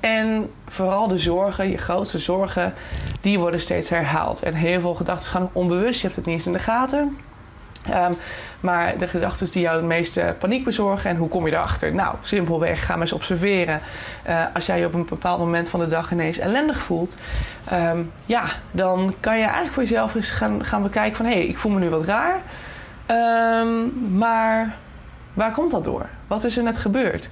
[0.00, 2.74] En vooral de zorgen, je grootste zorgen,
[3.20, 4.42] die worden steeds herhaald.
[4.42, 6.00] En heel veel gedachten gaan onbewust.
[6.00, 7.16] Je hebt het niet eens in de gaten.
[7.90, 8.14] Um,
[8.60, 11.94] maar de gedachten die jou het meeste paniek bezorgen en hoe kom je erachter?
[11.94, 13.80] Nou, simpelweg, ga maar eens observeren.
[14.28, 17.16] Uh, als jij je op een bepaald moment van de dag ineens ellendig voelt,
[17.72, 21.46] um, ja, dan kan je eigenlijk voor jezelf eens gaan, gaan bekijken van hé, hey,
[21.46, 22.40] ik voel me nu wat raar.
[23.60, 24.74] Um, maar
[25.34, 26.06] waar komt dat door?
[26.26, 27.30] Wat is er net gebeurd?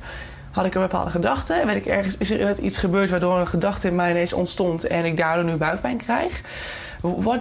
[0.51, 1.63] Had ik een bepaalde gedachte?
[1.67, 4.87] Weet ik ergens, is er net iets gebeurd waardoor een gedachte in mij ineens ontstond
[4.87, 6.41] en ik daardoor nu buikpijn krijg?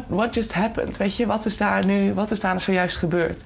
[0.08, 0.98] What, just happened?
[0.98, 3.44] Weet je, wat is daar nu, wat is daar nou zojuist gebeurd?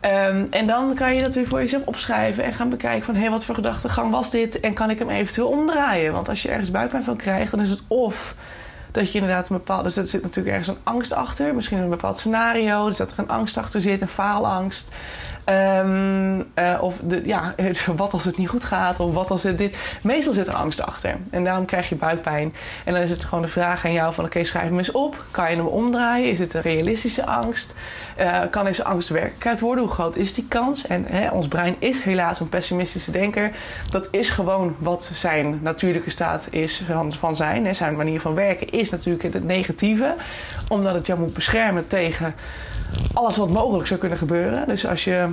[0.00, 3.20] Um, en dan kan je dat weer voor jezelf opschrijven en gaan bekijken van hé,
[3.20, 6.12] hey, wat voor gedachtegang was dit en kan ik hem eventueel omdraaien?
[6.12, 8.34] Want als je ergens buikpijn van krijgt, dan is het of
[8.96, 9.82] dat je inderdaad een bepaalde.
[9.82, 11.54] Dus er zit natuurlijk ergens een angst achter.
[11.54, 12.86] Misschien een bepaald scenario.
[12.86, 14.88] Dus dat er een angst achter zit, een faalangst.
[15.48, 17.54] Um, uh, of de, ja,
[17.96, 19.76] wat als het niet goed gaat, of wat als het dit.
[20.02, 21.16] Meestal zit er angst achter.
[21.30, 22.54] En daarom krijg je buikpijn.
[22.84, 25.24] En dan is het gewoon de vraag aan jou: van oké, schrijf hem eens op.
[25.30, 26.30] Kan je hem omdraaien?
[26.30, 27.74] Is het een realistische angst?
[28.20, 29.84] Uh, kan deze angst werkelijkheid worden?
[29.84, 30.86] Hoe groot is die kans?
[30.86, 33.50] En hè, ons brein is helaas een pessimistische denker.
[33.90, 37.66] Dat is gewoon wat zijn natuurlijke staat is van, van zijn.
[37.66, 37.74] Hè.
[37.74, 40.14] Zijn manier van werken is natuurlijk het negatieve,
[40.68, 42.34] omdat het jou moet beschermen tegen
[43.12, 44.68] alles wat mogelijk zou kunnen gebeuren.
[44.68, 45.28] Dus als je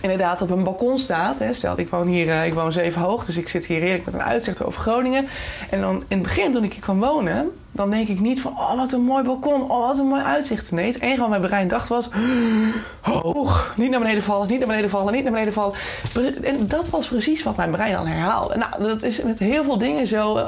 [0.00, 1.38] inderdaad op een balkon staat.
[1.38, 4.04] Hè, stel, ik woon hier, uh, ik woon zeven hoog, dus ik zit hier heerlijk
[4.04, 5.26] met een uitzicht over Groningen.
[5.70, 8.52] En dan in het begin, toen ik hier kwam wonen, dan denk ik niet van,
[8.52, 10.72] oh wat een mooi balkon, oh wat een mooi uitzicht.
[10.72, 12.08] Nee, het enige wat mijn brein dacht was,
[13.00, 15.74] hoog, niet naar beneden vallen, niet naar beneden vallen, niet naar beneden vallen.
[16.42, 18.56] En dat was precies wat mijn brein dan herhaalde.
[18.56, 20.38] Nou, dat is met heel veel dingen zo.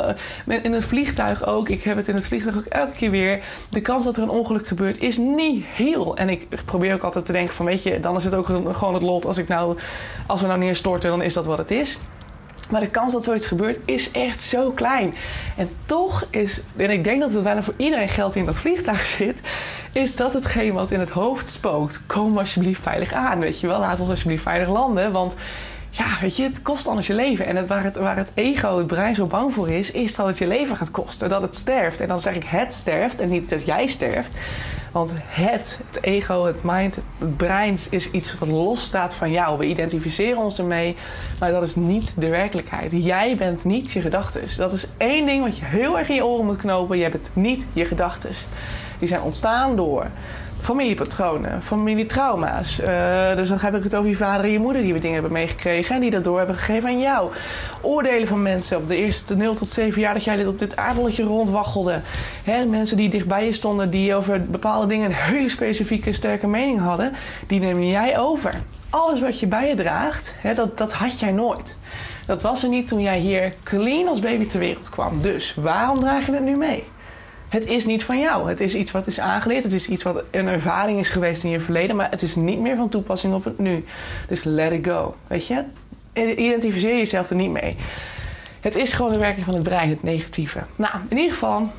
[0.47, 1.69] Uh, in het vliegtuig ook.
[1.69, 3.45] Ik heb het in het vliegtuig ook elke keer weer.
[3.71, 6.17] De kans dat er een ongeluk gebeurt is niet heel.
[6.17, 8.95] En ik probeer ook altijd te denken van, weet je, dan is het ook gewoon
[8.95, 9.27] het lot.
[9.27, 9.79] Als, ik nou,
[10.27, 11.99] als we nou neerstorten, dan is dat wat het is.
[12.73, 15.15] Maar de kans dat zoiets gebeurt is echt zo klein.
[15.57, 18.59] En toch is, en ik denk dat het bijna voor iedereen geldt die in dat
[18.59, 19.41] vliegtuig zit,
[19.93, 22.07] is dat hetgeen wat in het hoofd spookt.
[22.07, 23.79] Kom alsjeblieft veilig aan, weet je wel.
[23.79, 25.37] Laat ons alsjeblieft veilig landen, want
[25.95, 27.47] ja, weet je, het kost anders je leven.
[27.47, 30.27] En het, waar, het, waar het ego, het brein zo bang voor is, is dat
[30.27, 31.29] het je leven gaat kosten.
[31.29, 32.01] Dat het sterft.
[32.01, 34.31] En dan zeg ik het sterft en niet dat jij sterft.
[34.93, 39.59] Want het, het ego, het mind, het brein is iets wat los staat van jou.
[39.59, 40.97] We identificeren ons ermee,
[41.41, 42.93] maar dat is niet de werkelijkheid.
[42.95, 44.43] Jij bent niet je gedachten.
[44.57, 46.99] Dat is één ding wat je heel erg in je oren moet knopen.
[46.99, 48.31] Je bent niet je gedachten.
[48.99, 50.07] Die zijn ontstaan door
[50.63, 52.81] familiepatronen, familietrauma's.
[52.81, 55.15] Uh, dus dan heb ik het over je vader en je moeder die we dingen
[55.15, 57.31] hebben meegekregen en die dat door hebben gegeven aan jou.
[57.81, 60.77] Oordelen van mensen op de eerste 0 tot 7 jaar dat jij dit op dit
[60.77, 62.01] aardappeltje rondwaggelde.
[62.45, 66.81] Hè, mensen die dichtbij je stonden, die over bepaalde dingen een hele specifieke sterke mening
[66.81, 67.13] hadden,
[67.47, 68.55] die neem jij over.
[68.91, 71.77] Alles wat je bij je draagt, hè, dat, dat had jij nooit.
[72.27, 75.23] Dat was er niet toen jij hier clean als baby ter wereld kwam.
[75.23, 76.85] Dus waarom draag je het nu mee?
[77.53, 78.49] Het is niet van jou.
[78.49, 79.63] Het is iets wat is aangeleerd.
[79.63, 81.97] Het is iets wat een ervaring is geweest in je verleden.
[81.97, 83.85] Maar het is niet meer van toepassing op het nu.
[84.29, 85.17] Dus let it go.
[85.27, 85.65] Weet je?
[86.15, 87.77] Identificeer jezelf er niet mee.
[88.61, 90.63] Het is gewoon de werking van het brein, het negatieve.
[90.77, 91.73] Nou, in ieder geval,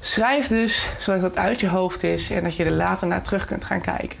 [0.00, 3.46] schrijf dus zodat het uit je hoofd is en dat je er later naar terug
[3.46, 4.18] kunt gaan kijken.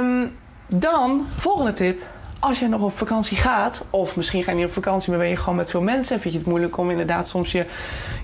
[0.00, 2.02] Um, dan, volgende tip
[2.40, 5.28] als je nog op vakantie gaat, of misschien ga je niet op vakantie, maar ben
[5.28, 7.66] je gewoon met veel mensen en vind je het moeilijk om inderdaad soms je,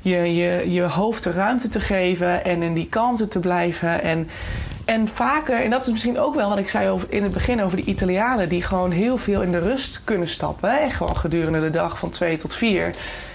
[0.03, 4.03] je, je, je hoofd de ruimte te geven en in die kalmte te blijven.
[4.03, 4.29] En,
[4.85, 7.63] en vaker, en dat is misschien ook wel wat ik zei over, in het begin
[7.63, 10.81] over de Italianen, die gewoon heel veel in de rust kunnen stappen.
[10.81, 12.91] En gewoon gedurende de dag van twee tot vier.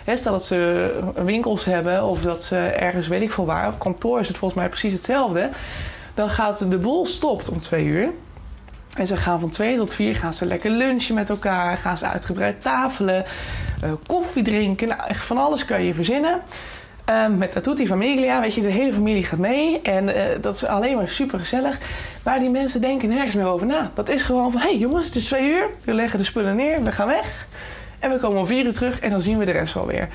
[0.06, 4.20] stel dat ze winkels hebben of dat ze ergens, weet ik veel waar, op kantoor
[4.20, 5.50] is het volgens mij precies hetzelfde.
[6.14, 8.10] Dan gaat de boel stopt om twee uur.
[8.98, 11.78] En ze gaan van twee tot vier gaan ze lekker lunchen met elkaar.
[11.78, 13.26] Gaan ze uitgebreid tafelen.
[13.84, 14.88] Uh, koffie drinken.
[14.88, 16.42] Nou, echt van alles kan je verzinnen.
[17.10, 18.42] Uh, met dat die familia.
[18.42, 19.82] Weet je, de hele familie gaat mee.
[19.82, 21.78] En uh, dat is alleen maar super gezellig.
[22.24, 23.92] Maar die mensen denken nergens meer over na.
[23.94, 25.70] Dat is gewoon van: hé hey jongens, het is twee uur.
[25.84, 26.84] We leggen de spullen neer.
[26.84, 27.48] We gaan weg.
[28.00, 29.00] En we komen om vier uur terug.
[29.00, 30.10] En dan zien we de rest wel weer.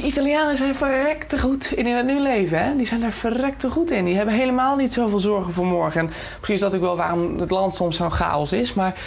[0.00, 2.64] Die Italianen zijn verrekte goed in het nu leven.
[2.64, 2.76] Hè?
[2.76, 4.04] Die zijn daar verrekte goed in.
[4.04, 6.00] Die hebben helemaal niet zoveel zorgen voor morgen.
[6.00, 8.74] En misschien is dat ook wel waarom het land soms zo'n chaos is.
[8.74, 9.00] Maar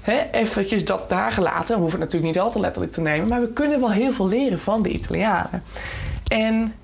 [0.00, 1.74] hè, eventjes dat daar gelaten.
[1.74, 3.28] We hoeven het natuurlijk niet al te letterlijk te nemen.
[3.28, 5.62] Maar we kunnen wel heel veel leren van de Italianen.
[6.26, 6.74] En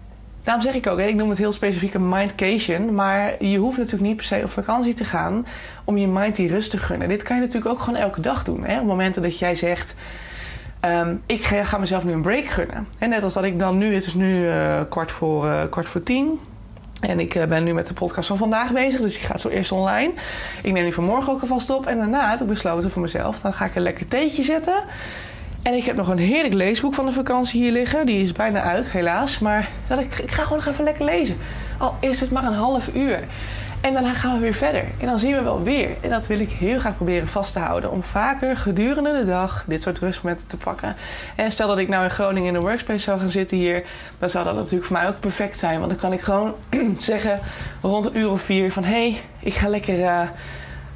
[0.44, 2.94] daarom zeg ik ook, hè, ik noem het heel specifiek een mindcation.
[2.94, 5.46] Maar je hoeft natuurlijk niet per se op vakantie te gaan
[5.84, 7.08] om je mind die rust te gunnen.
[7.08, 8.64] Dit kan je natuurlijk ook gewoon elke dag doen.
[8.64, 8.80] Hè?
[8.80, 9.94] Op momenten dat jij zegt
[10.84, 12.86] Um, ik ga, mezelf nu een break gunnen.
[12.98, 15.88] En net als dat ik dan nu, het is nu uh, kwart, voor, uh, kwart
[15.88, 16.40] voor tien.
[17.00, 19.48] En ik uh, ben nu met de podcast van vandaag bezig, dus die gaat zo
[19.48, 20.12] eerst online.
[20.62, 21.86] Ik neem die vanmorgen ook alvast op.
[21.86, 24.82] En daarna heb ik besloten voor mezelf, dan ga ik een lekker theetje zetten.
[25.62, 28.06] En ik heb nog een heerlijk leesboek van de vakantie hier liggen.
[28.06, 29.38] Die is bijna uit, helaas.
[29.38, 31.36] Maar dat ik, ik ga gewoon nog even lekker lezen.
[31.78, 33.20] Al is het maar een half uur.
[33.80, 34.84] En daarna gaan we weer verder.
[35.00, 35.96] En dan zien we wel weer.
[36.00, 37.90] En dat wil ik heel graag proberen vast te houden.
[37.90, 40.96] Om vaker gedurende de dag dit soort rustmomenten te pakken.
[41.36, 43.84] En stel dat ik nou in Groningen in een workspace zou gaan zitten hier.
[44.18, 45.78] Dan zou dat natuurlijk voor mij ook perfect zijn.
[45.78, 46.54] Want dan kan ik gewoon
[46.96, 47.40] zeggen
[47.82, 48.84] rond een uur of vier van...
[48.84, 49.98] Hé, hey, ik ga lekker...
[49.98, 50.28] Uh,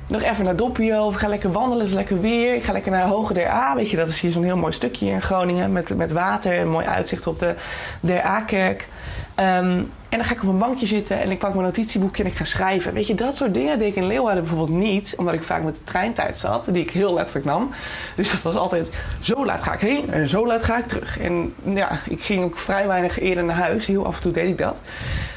[0.07, 2.55] nog even naar Doppio of ik ga lekker wandelen, is lekker weer.
[2.55, 3.75] Ik ga lekker naar Hoge Der A.
[3.75, 6.69] Weet je, dat is hier zo'n heel mooi stukje in Groningen met, met water en
[6.69, 7.55] mooi uitzicht op de
[8.01, 8.89] Der A-kerk.
[9.37, 12.31] Um, en dan ga ik op een bankje zitten en ik pak mijn notitieboekje en
[12.31, 12.95] ik ga schrijven.
[12.95, 15.15] Weet je, dat soort dingen deed ik in Leeuwarden bijvoorbeeld niet.
[15.19, 17.71] Omdat ik vaak met de treintijd zat, die ik heel letterlijk nam.
[18.17, 21.19] Dus dat was altijd, zo laat ga ik heen en zo laat ga ik terug.
[21.19, 23.87] En ja, ik ging ook vrij weinig eerder naar huis.
[23.87, 24.83] Heel af en toe deed ik dat.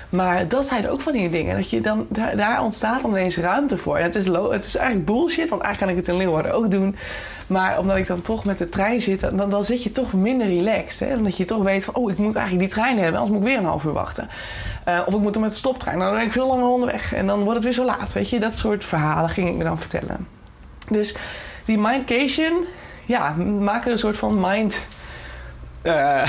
[0.09, 1.55] Maar dat zijn ook van die dingen.
[1.55, 3.97] Dat je dan, daar, daar ontstaat dan ineens ruimte voor.
[3.97, 6.71] En het is, het is eigenlijk bullshit, want eigenlijk kan ik het in Leeuwarden ook
[6.71, 6.95] doen.
[7.47, 10.47] Maar omdat ik dan toch met de trein zit, dan, dan zit je toch minder
[10.47, 11.09] relaxed.
[11.09, 11.15] Hè?
[11.15, 13.47] Omdat je toch weet van, oh, ik moet eigenlijk die trein hebben, anders moet ik
[13.47, 14.29] weer een half uur wachten.
[14.87, 17.13] Uh, of ik moet er met de stoptrein, dan ben ik veel langer onderweg.
[17.13, 18.39] En dan wordt het weer zo laat, weet je.
[18.39, 20.27] Dat soort verhalen ging ik me dan vertellen.
[20.89, 21.15] Dus
[21.65, 22.65] die mindcation,
[23.05, 24.79] ja, maak er een soort van mind...
[25.83, 26.21] Uh,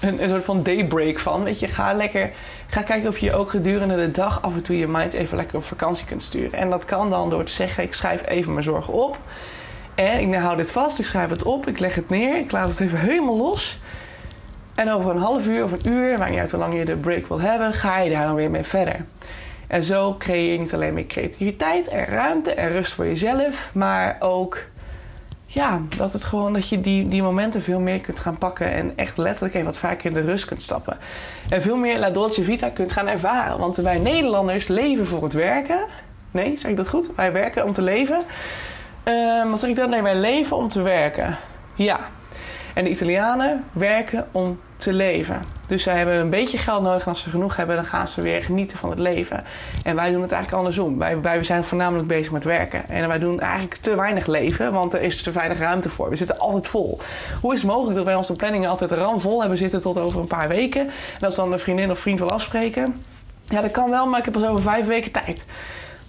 [0.00, 1.44] een, een, soort van daybreak van.
[1.44, 2.32] Weet je, ga lekker...
[2.66, 5.56] Ga kijken of je ook gedurende de dag af en toe je mind even lekker
[5.56, 6.58] op vakantie kunt sturen.
[6.58, 9.18] En dat kan dan door te zeggen, ik schrijf even mijn zorgen op.
[9.94, 12.68] En ik hou dit vast, ik schrijf het op, ik leg het neer, ik laat
[12.68, 13.78] het even helemaal los.
[14.74, 16.96] En over een half uur of een uur, maakt niet uit hoe lang je de
[16.96, 19.04] break wil hebben, ga je daar dan weer mee verder.
[19.66, 24.16] En zo creëer je niet alleen meer creativiteit en ruimte en rust voor jezelf, maar
[24.20, 24.58] ook
[25.46, 28.92] ja, dat het gewoon dat je die, die momenten veel meer kunt gaan pakken en
[28.96, 30.98] echt letterlijk even wat vaker in de rust kunt stappen.
[31.48, 33.58] En veel meer La Dolce Vita kunt gaan ervaren.
[33.58, 35.84] Want wij Nederlanders leven voor het werken.
[36.30, 37.10] Nee, zeg ik dat goed?
[37.16, 38.22] Wij werken om te leven.
[39.08, 39.90] Uh, wat zeg ik dan?
[39.90, 41.36] Nee, wij leven om te werken.
[41.74, 42.00] Ja.
[42.74, 45.42] En de Italianen werken om te leven.
[45.66, 47.02] Dus zij hebben een beetje geld nodig.
[47.02, 49.44] En als ze genoeg hebben, dan gaan ze weer genieten van het leven.
[49.82, 50.98] En wij doen het eigenlijk andersom.
[50.98, 52.88] Wij, wij zijn voornamelijk bezig met werken.
[52.88, 56.10] En wij doen eigenlijk te weinig leven, want er is te weinig ruimte voor.
[56.10, 56.98] We zitten altijd vol.
[57.40, 60.26] Hoe is het mogelijk dat wij onze planningen altijd ramvol hebben zitten tot over een
[60.26, 60.86] paar weken?
[61.18, 63.04] En als dan een vriendin of vriend wil afspreken,
[63.44, 65.44] ja, dat kan wel, maar ik heb pas over vijf weken tijd.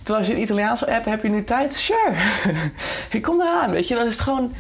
[0.05, 1.73] Terwijl als je een Italiaanse app heb je nu tijd?
[1.73, 2.15] Sure,
[3.17, 3.71] ik kom eraan.
[3.71, 4.53] Weet je, dat is gewoon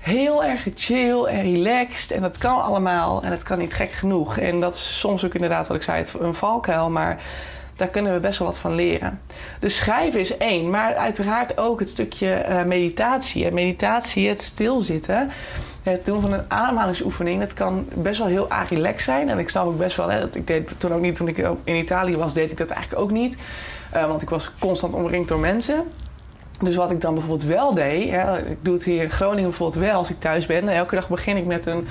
[0.00, 2.10] heel erg chill en relaxed.
[2.10, 3.22] En dat kan allemaal.
[3.22, 4.38] En het kan niet gek genoeg.
[4.38, 6.90] En dat is soms ook inderdaad, wat ik zei, een valkuil.
[6.90, 7.18] Maar
[7.76, 9.20] daar kunnen we best wel wat van leren.
[9.58, 10.70] Dus schrijven is één.
[10.70, 13.46] Maar uiteraard ook het stukje uh, meditatie.
[13.46, 15.30] En meditatie, het stilzitten.
[15.82, 17.40] Het doen van een ademhalingsoefening.
[17.40, 19.28] Dat kan best wel heel relaxed zijn.
[19.28, 20.08] En ik snap ook best wel...
[20.08, 22.70] Hè, dat ik deed toen ook niet, toen ik in Italië was, deed ik dat
[22.70, 23.38] eigenlijk ook niet.
[23.94, 25.84] Uh, want ik was constant omringd door mensen.
[26.62, 29.84] Dus wat ik dan bijvoorbeeld wel deed, hè, ik doe het hier in Groningen bijvoorbeeld
[29.84, 30.68] wel als ik thuis ben.
[30.68, 31.88] Elke dag begin ik met een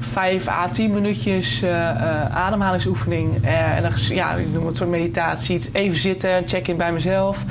[0.00, 3.44] 5 à 10 minuutjes uh, uh, ademhalingsoefening.
[3.44, 5.60] En dan, ja, ik noem het soort meditatie.
[5.72, 7.44] Even zitten, check-in bij mezelf.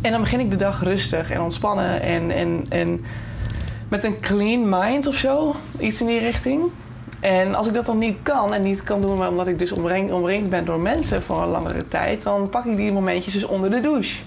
[0.00, 3.04] En dan begin ik de dag rustig en ontspannen en, en, en
[3.88, 5.54] met een clean mind of zo.
[5.78, 6.62] Iets in die richting.
[7.24, 10.12] En als ik dat dan niet kan en niet kan doen omdat ik dus omringd,
[10.12, 13.70] omringd ben door mensen voor een langere tijd, dan pak ik die momentjes dus onder
[13.70, 14.22] de douche.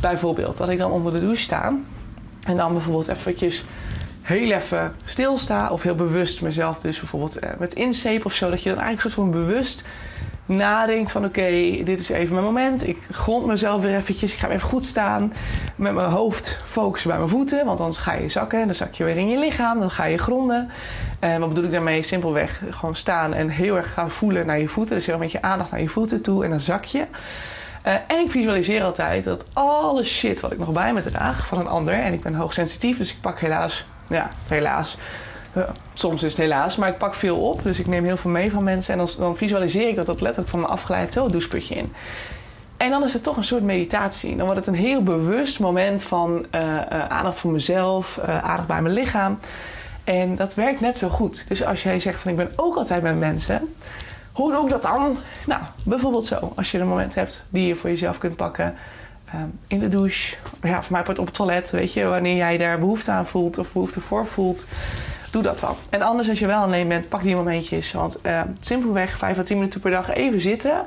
[0.00, 1.74] Bijvoorbeeld, dat ik dan onder de douche sta
[2.46, 3.64] en dan bijvoorbeeld eventjes
[4.22, 8.50] heel even stilsta of heel bewust mezelf dus bijvoorbeeld eh, met inzeep of zo.
[8.50, 9.84] Dat je dan eigenlijk een soort van bewust
[10.46, 11.50] nadenkt van oké,
[11.84, 12.88] dit is even mijn moment.
[12.88, 14.32] Ik grond mezelf weer eventjes.
[14.32, 15.32] Ik ga even goed staan.
[15.76, 17.66] Met mijn hoofd focussen bij mijn voeten.
[17.66, 18.60] Want anders ga je zakken.
[18.60, 19.78] En dan zak je weer in je lichaam.
[19.78, 20.70] Dan ga je gronden.
[21.18, 22.02] En wat bedoel ik daarmee?
[22.02, 24.96] Simpelweg gewoon staan en heel erg gaan voelen naar je voeten.
[24.96, 26.44] Dus heel met je aandacht naar je voeten toe.
[26.44, 27.04] En dan zak je.
[27.86, 31.58] Uh, en ik visualiseer altijd dat alle shit wat ik nog bij me draag van
[31.58, 31.94] een ander.
[31.94, 34.96] En ik ben hoogsensitief, dus ik pak helaas, ja, helaas.
[35.94, 37.62] Soms is het helaas, maar ik pak veel op.
[37.62, 38.98] Dus ik neem heel veel mee van mensen.
[38.98, 41.92] En dan, visualiseer ik dat dat letterlijk van me afgeleid zo doucheputje in.
[42.76, 44.36] En dan is het toch een soort meditatie.
[44.36, 48.94] Dan wordt het een heel bewust moment van uh, aandacht voor mezelf, aandacht bij mijn
[48.94, 49.38] lichaam.
[50.04, 51.44] En dat werkt net zo goed.
[51.48, 53.68] Dus als jij zegt van ik ben ook altijd met mensen
[54.36, 55.16] hoe doe ik dat dan?
[55.46, 56.52] Nou, bijvoorbeeld zo.
[56.56, 58.74] Als je een moment hebt die je voor jezelf kunt pakken.
[59.34, 60.36] Um, in de douche.
[60.62, 61.70] Ja, voor mij wordt op het toilet.
[61.70, 64.64] Weet je, wanneer jij daar behoefte aan voelt of behoefte voor voelt.
[65.30, 65.74] Doe dat dan.
[65.90, 67.92] En anders als je wel alleen bent, pak die momentjes.
[67.92, 70.84] Want uh, simpelweg 5 à 10 minuten per dag even zitten.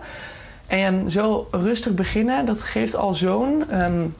[0.68, 2.46] En zo rustig beginnen.
[2.46, 4.16] Dat geeft al zo'n um,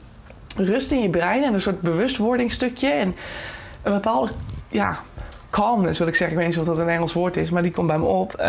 [0.56, 1.44] rust in je brein.
[1.44, 2.90] En een soort bewustwordingstukje.
[2.90, 3.14] En
[3.82, 4.32] een bepaalde
[4.68, 5.00] ja,
[5.50, 6.36] calmness wil ik zeggen.
[6.36, 8.34] Ik weet niet of dat een Engels woord is, maar die komt bij me op.
[8.40, 8.46] Uh,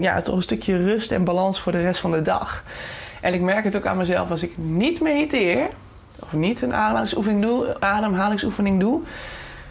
[0.00, 2.64] ja, toch een stukje rust en balans voor de rest van de dag.
[3.20, 5.68] En ik merk het ook aan mezelf als ik niet mediteer,
[6.20, 9.00] of niet een ademhalingsoefening doe, ademhalingsoefening doe.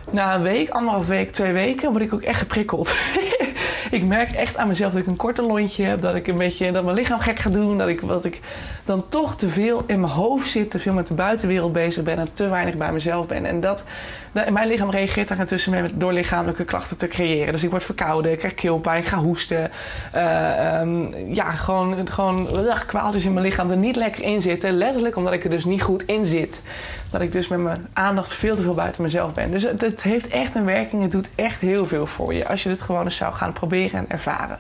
[0.10, 2.96] Na een week, anderhalf week, twee weken, word ik ook echt geprikkeld.
[3.92, 6.02] ik merk echt aan mezelf dat ik een korte lontje heb.
[6.02, 7.78] Dat ik een beetje, dat mijn lichaam gek gaat doen.
[7.78, 8.40] Dat ik, dat ik
[8.86, 10.70] dan toch te veel in mijn hoofd zit.
[10.70, 12.18] Te veel met de buitenwereld bezig ben.
[12.18, 13.46] En te weinig bij mezelf ben.
[13.46, 13.84] En dat,
[14.32, 17.54] mijn lichaam reageert daar intussen mee door lichamelijke klachten te creëren.
[17.54, 19.72] Dus ik word verkouden, ik krijg keelpijn, ik ga hoesten.
[20.15, 22.50] Uh, um, ja, gewoon, gewoon
[22.86, 24.72] kwaaltjes in mijn lichaam er niet lekker in zitten.
[24.72, 26.63] Letterlijk omdat ik er dus niet goed in zit.
[27.10, 29.52] Dat ik dus met mijn aandacht veel te veel buiten mezelf ben.
[29.52, 31.02] Dus het, het heeft echt een werking.
[31.02, 32.48] Het doet echt heel veel voor je.
[32.48, 34.60] Als je dit gewoon eens zou gaan proberen en ervaren.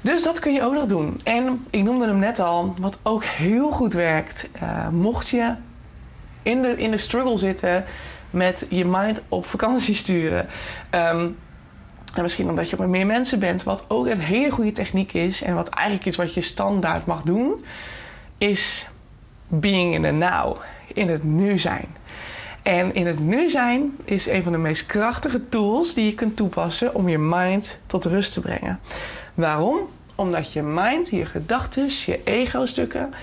[0.00, 1.20] Dus dat kun je ook nog doen.
[1.24, 4.48] En ik noemde hem net al, wat ook heel goed werkt.
[4.62, 5.52] Uh, mocht je
[6.42, 7.84] in de, in de struggle zitten
[8.30, 10.46] met je mind op vakantie sturen.
[10.90, 11.36] Um,
[12.14, 15.42] en misschien omdat je met meer mensen bent, wat ook een hele goede techniek is.
[15.42, 17.64] En wat eigenlijk is wat je standaard mag doen,
[18.38, 18.88] is
[19.48, 20.56] being in the now.
[20.94, 21.86] In het nu zijn.
[22.62, 26.36] En in het nu zijn is een van de meest krachtige tools die je kunt
[26.36, 28.80] toepassen om je mind tot rust te brengen.
[29.34, 29.78] Waarom?
[30.14, 33.14] Omdat je mind, je gedachten, je ego-stukken,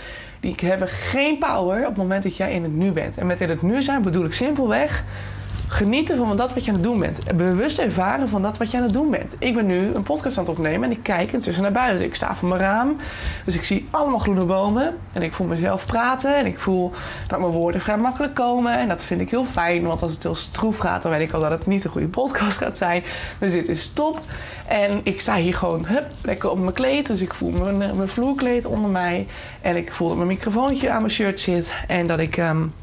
[0.55, 3.17] die hebben geen power op het moment dat jij in het nu bent.
[3.17, 5.03] En met in het nu zijn bedoel ik simpelweg
[5.67, 7.19] genieten van dat wat je aan het doen bent.
[7.35, 9.35] Bewust ervaren van dat wat je aan het doen bent.
[9.39, 12.05] Ik ben nu een podcast aan het opnemen en ik kijk intussen naar buiten.
[12.05, 12.95] Ik sta voor mijn raam,
[13.45, 14.97] dus ik zie allemaal groene bomen.
[15.13, 16.91] En ik voel mezelf praten en ik voel
[17.27, 18.79] dat mijn woorden vrij makkelijk komen.
[18.79, 21.33] En dat vind ik heel fijn, want als het heel stroef gaat, dan weet ik
[21.33, 23.03] al dat het niet een goede podcast gaat zijn.
[23.39, 24.19] Dus dit is top.
[24.67, 27.07] En ik sta hier gewoon hup, lekker op mijn kleed.
[27.07, 29.27] Dus ik voel mijn, mijn vloerkleed onder mij.
[29.61, 31.75] En ik voel dat mijn microfoontje aan mijn shirt zit.
[31.87, 32.37] En dat ik...
[32.37, 32.73] Um,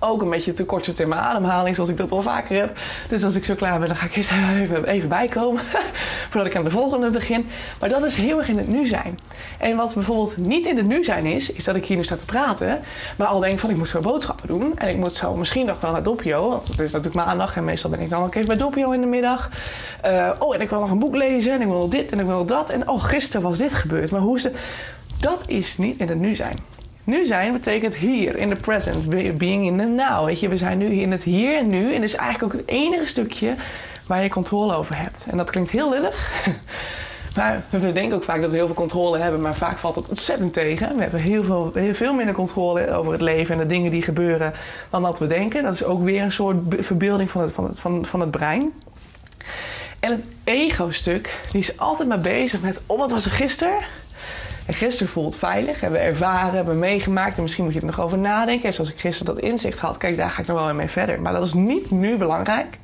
[0.00, 2.78] ook een beetje te kort zit in mijn ademhaling, zoals ik dat al vaker heb.
[3.08, 4.30] Dus als ik zo klaar ben, dan ga ik eerst
[4.60, 5.62] even, even bijkomen.
[6.30, 7.46] voordat ik aan de volgende begin.
[7.80, 9.18] Maar dat is heel erg in het nu zijn.
[9.58, 12.16] En wat bijvoorbeeld niet in het nu zijn is, is dat ik hier nu sta
[12.16, 12.80] te praten.
[13.16, 14.78] Maar al denk van ik moet zo boodschappen doen.
[14.78, 16.48] En ik moet zo misschien nog wel naar Doppio.
[16.48, 19.00] Want het is natuurlijk maandag en meestal ben ik dan ook even bij Doppio in
[19.00, 19.50] de middag.
[20.06, 21.52] Uh, oh, en ik wil nog een boek lezen.
[21.52, 22.70] En ik wil dit en ik wil dat.
[22.70, 24.10] En oh, gisteren was dit gebeurd.
[24.10, 24.54] Maar hoe is het?
[25.18, 26.58] Dat is niet in het nu zijn.
[27.06, 30.24] Nu zijn betekent hier, in the present, being in the now.
[30.24, 31.94] Weet je, we zijn nu in het hier en nu.
[31.94, 33.54] En dat is eigenlijk ook het enige stukje
[34.06, 35.26] waar je controle over hebt.
[35.30, 36.30] En dat klinkt heel lullig.
[37.36, 40.08] Maar we denken ook vaak dat we heel veel controle hebben, maar vaak valt het
[40.08, 40.96] ontzettend tegen.
[40.96, 44.02] We hebben heel veel, heel veel minder controle over het leven en de dingen die
[44.02, 44.52] gebeuren
[44.90, 45.62] dan dat we denken.
[45.62, 48.72] Dat is ook weer een soort verbeelding van het, van het, van, van het brein.
[50.00, 53.78] En het ego-stuk, die is altijd maar bezig met: oh, wat was er gisteren?
[54.66, 57.36] En gisteren voelt veilig, hebben we ervaren, hebben we meegemaakt.
[57.36, 58.68] En misschien moet je er nog over nadenken.
[58.68, 61.20] En zoals ik gisteren dat inzicht had, kijk, daar ga ik nog wel mee verder.
[61.20, 62.78] Maar dat is niet nu belangrijk.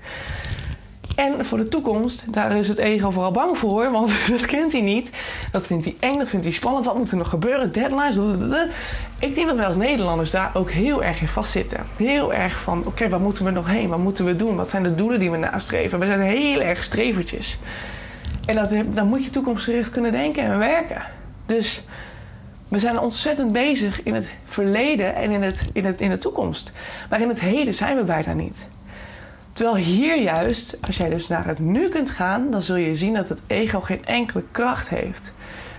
[1.17, 4.81] En voor de toekomst, daar is het ego vooral bang voor, want dat kent hij
[4.81, 5.11] niet.
[5.51, 6.85] Dat vindt hij eng, dat vindt hij spannend.
[6.85, 7.73] Wat moet er nog gebeuren?
[7.73, 8.17] Deadlines.
[9.19, 11.87] Ik denk dat wij als Nederlanders daar ook heel erg in vastzitten.
[11.97, 13.89] Heel erg van: oké, waar moeten we nog heen?
[13.89, 14.57] Wat moeten we doen?
[14.57, 15.99] Wat zijn de doelen die we nastreven?
[15.99, 17.59] We zijn heel erg strevertjes.
[18.47, 21.03] En dat, dan moet je toekomstgericht kunnen denken en werken.
[21.53, 21.83] Dus
[22.69, 26.73] we zijn ontzettend bezig in het verleden en in, het, in, het, in de toekomst.
[27.11, 28.69] Maar in het heden zijn we bijna niet.
[29.53, 33.15] Terwijl hier juist, als jij dus naar het nu kunt gaan, dan zul je zien
[33.15, 35.33] dat het ego geen enkele kracht heeft.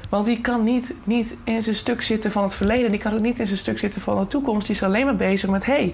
[0.09, 3.19] Want die kan niet, niet in zijn stuk zitten van het verleden, die kan ook
[3.19, 4.67] niet in zijn stuk zitten van de toekomst.
[4.67, 5.93] Die is alleen maar bezig met: hé, hey,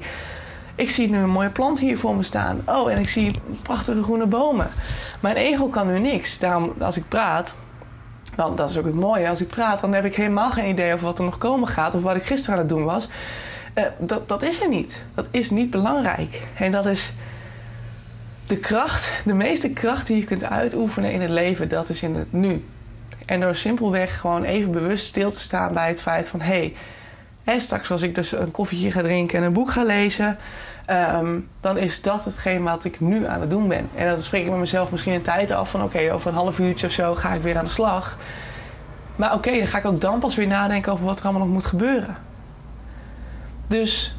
[0.76, 2.62] ik zie nu een mooie plant hier voor me staan.
[2.66, 4.70] Oh, en ik zie prachtige groene bomen.
[5.22, 6.40] Mijn ego kan nu niks.
[6.40, 7.56] Daarom, als ik praat,
[8.40, 9.30] dan, dat is ook het mooie.
[9.30, 11.96] Als ik praat, dan heb ik helemaal geen idee over wat er nog komen gaat
[11.96, 13.08] of wat ik gisteren aan het doen was.
[13.76, 15.06] Uh, dat, dat is er niet.
[15.14, 16.42] Dat is niet belangrijk.
[16.58, 17.14] En dat is
[18.48, 22.16] de kracht, de meeste kracht die je kunt uitoefenen in het leven, dat is in
[22.16, 22.66] het nu.
[23.26, 26.74] En door simpelweg gewoon even bewust stil te staan bij het feit van hé,
[27.44, 30.38] hey, straks als ik dus een koffietje ga drinken en een boek ga lezen,
[30.92, 33.90] um, dan is dat hetgeen wat ik nu aan het doen ben.
[33.96, 36.60] En dan spreek ik met mezelf misschien een tijd af van oké, over een half
[36.60, 38.18] uurtje of zo ga ik weer aan de slag.
[39.16, 41.54] Maar oké, dan ga ik ook dan pas weer nadenken over wat er allemaal nog
[41.54, 42.16] moet gebeuren.
[43.68, 44.16] Dus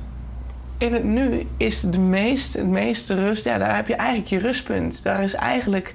[0.78, 4.38] in het nu is de meest, het meeste rust, ja, daar heb je eigenlijk je
[4.38, 5.02] rustpunt.
[5.02, 5.94] Daar is eigenlijk,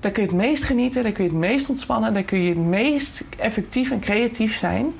[0.00, 2.48] daar kun je het meest genieten, daar kun je het meest ontspannen, daar kun je
[2.48, 4.92] het meest effectief en creatief zijn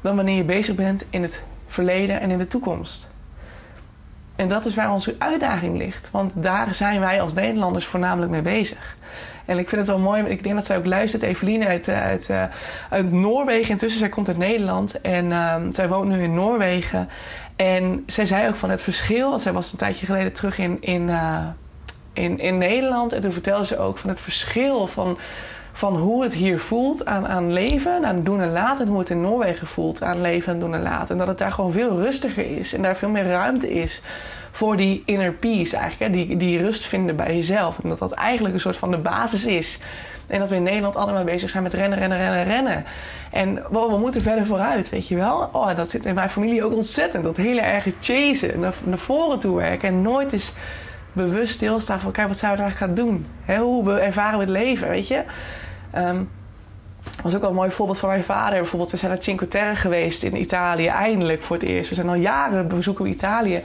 [0.00, 3.08] dan wanneer je bezig bent in het verleden en in de toekomst.
[4.38, 6.10] En dat is waar onze uitdaging ligt.
[6.10, 8.96] Want daar zijn wij als Nederlanders voornamelijk mee bezig.
[9.44, 12.00] En ik vind het wel mooi, ik denk dat zij ook luistert, Eveline uit, eh,
[12.00, 12.44] uit, eh,
[12.90, 13.70] uit Noorwegen.
[13.70, 17.08] Intussen, zij komt uit Nederland en uh, zij woont nu in Noorwegen.
[17.56, 21.08] En zij zei ook van het verschil, zij was een tijdje geleden terug in, in,
[21.08, 21.46] uh,
[22.12, 23.12] in, in Nederland.
[23.12, 25.18] En toen vertelde ze ook van het verschil van
[25.78, 28.84] van hoe het hier voelt aan, aan leven, aan doen en laten.
[28.84, 31.08] En hoe het in Noorwegen voelt aan leven en doen en laten.
[31.08, 32.74] En dat het daar gewoon veel rustiger is.
[32.74, 34.02] En daar veel meer ruimte is
[34.52, 36.14] voor die inner peace eigenlijk.
[36.14, 36.24] Hè?
[36.24, 37.78] Die, die rust vinden bij jezelf.
[37.82, 39.78] En dat eigenlijk een soort van de basis is.
[40.26, 42.84] En dat we in Nederland allemaal bezig zijn met rennen, rennen, rennen, rennen.
[43.30, 45.48] En we moeten verder vooruit, weet je wel.
[45.52, 47.24] Oh, dat zit in mijn familie ook ontzettend.
[47.24, 49.88] Dat hele erge chasen, naar, naar voren toe werken.
[49.88, 50.54] En nooit eens
[51.12, 52.12] bewust stilstaan van...
[52.12, 53.26] kijk, wat zouden we eigenlijk gaan doen?
[53.64, 55.22] hoe ervaren we het leven, weet je?
[55.96, 56.28] Um,
[57.22, 58.58] was ook wel een mooi voorbeeld van mijn vader.
[58.58, 61.88] Bijvoorbeeld, we zijn naar Cinque Terre geweest in Italië, eindelijk voor het eerst.
[61.88, 63.62] We zijn al jaren bezoeken we Italië.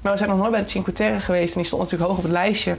[0.00, 1.54] Maar we zijn nog nooit bij de Cinque Terre geweest.
[1.54, 2.76] En die stond natuurlijk hoog op het lijstje.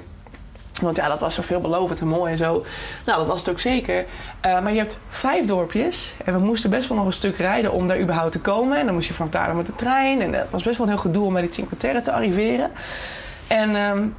[0.82, 2.66] Want ja, dat was zo veelbelovend en mooi en zo.
[3.06, 4.06] Nou, dat was het ook zeker.
[4.46, 6.16] Uh, maar je hebt vijf dorpjes.
[6.26, 8.80] En we moesten best wel nog een stuk rijden om daar überhaupt te komen.
[8.80, 10.22] En dan moest je vanaf daar met de trein.
[10.22, 12.72] En het was best wel een heel gedoe om bij die Cinque Terre te arriveren.
[13.48, 14.16] En um,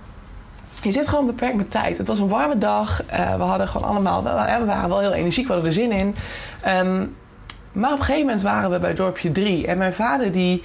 [0.84, 1.98] je zit gewoon beperkt met tijd.
[1.98, 3.02] Het was een warme dag.
[3.12, 4.22] Uh, we hadden gewoon allemaal...
[4.22, 4.30] We,
[4.66, 6.14] waren wel heel energiek, we hadden er zin in.
[6.66, 7.16] Um,
[7.72, 9.66] maar op een gegeven moment waren we bij dorpje 3.
[9.66, 10.62] En mijn vader die...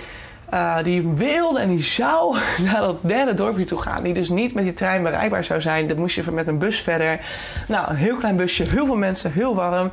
[0.53, 4.03] Uh, die wilde en die zou naar dat derde dorpje toe gaan.
[4.03, 5.87] Die dus niet met die trein bereikbaar zou zijn.
[5.87, 7.19] Dat moest je met een bus verder.
[7.67, 9.91] Nou, een heel klein busje, heel veel mensen, heel warm.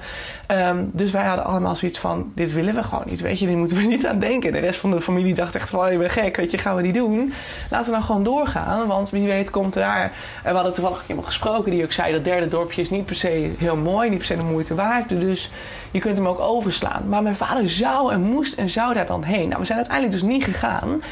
[0.51, 3.20] Um, dus wij hadden allemaal zoiets van: dit willen we gewoon niet.
[3.20, 4.53] Weet je, hier moeten we niet aan denken.
[4.53, 6.76] De rest van de familie dacht echt van: oh, je bent gek, weet je, gaan
[6.76, 7.32] we niet doen.
[7.70, 10.12] Laten we nou gewoon doorgaan, want wie weet komt daar.
[10.42, 13.16] En we hadden toevallig iemand gesproken die ook zei: dat derde dorpje is niet per
[13.16, 15.09] se heel mooi, niet per se de moeite waard.
[15.09, 15.51] Dus
[15.90, 17.09] je kunt hem ook overslaan.
[17.09, 19.49] Maar mijn vader zou en moest en zou daar dan heen.
[19.49, 21.03] Nou, we zijn uiteindelijk dus niet gegaan.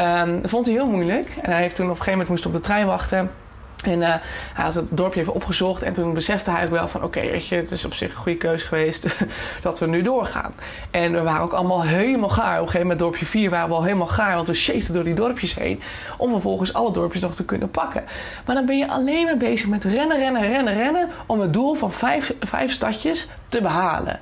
[0.00, 1.28] Um, dat vond hij heel moeilijk.
[1.42, 3.30] En hij heeft toen op een gegeven moment moest op de trein wachten.
[3.86, 4.08] En uh,
[4.54, 5.82] hij had het dorpje even opgezocht.
[5.82, 7.02] En toen besefte hij ook wel van...
[7.02, 9.06] oké, het is op zich een goede keus geweest...
[9.62, 10.54] dat we nu doorgaan.
[10.90, 12.54] En we waren ook allemaal helemaal gaar.
[12.54, 14.34] Op een gegeven moment, dorpje 4, waren we al helemaal gaar...
[14.34, 15.82] want we chasten door die dorpjes heen...
[16.16, 18.04] om vervolgens alle dorpjes nog te kunnen pakken.
[18.46, 21.08] Maar dan ben je alleen maar bezig met rennen, rennen, rennen, rennen...
[21.26, 24.20] om het doel van vijf, vijf stadjes te behalen.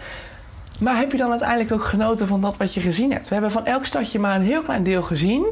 [0.83, 3.29] Maar heb je dan uiteindelijk ook genoten van dat wat je gezien hebt?
[3.29, 5.47] We hebben van elk stadje maar een heel klein deel gezien.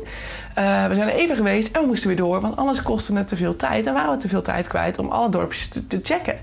[0.59, 3.29] Uh, we zijn er even geweest en we moesten weer door, want anders kostte het
[3.29, 3.87] te veel tijd.
[3.87, 6.39] En waren we te veel tijd kwijt om alle dorpjes te, te checken.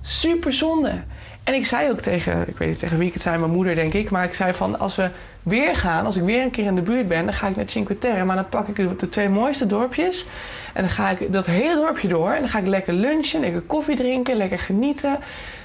[0.00, 0.92] Super zonde.
[1.44, 3.74] En ik zei ook tegen, ik weet niet tegen wie ik het zei, mijn moeder
[3.74, 4.10] denk ik.
[4.10, 5.10] Maar ik zei van, als we
[5.42, 7.68] weer gaan, als ik weer een keer in de buurt ben, dan ga ik naar
[7.68, 8.24] Cinque Terre.
[8.24, 10.26] Maar dan pak ik de twee mooiste dorpjes.
[10.72, 12.32] En dan ga ik dat hele dorpje door.
[12.32, 15.18] En dan ga ik lekker lunchen, lekker koffie drinken, lekker genieten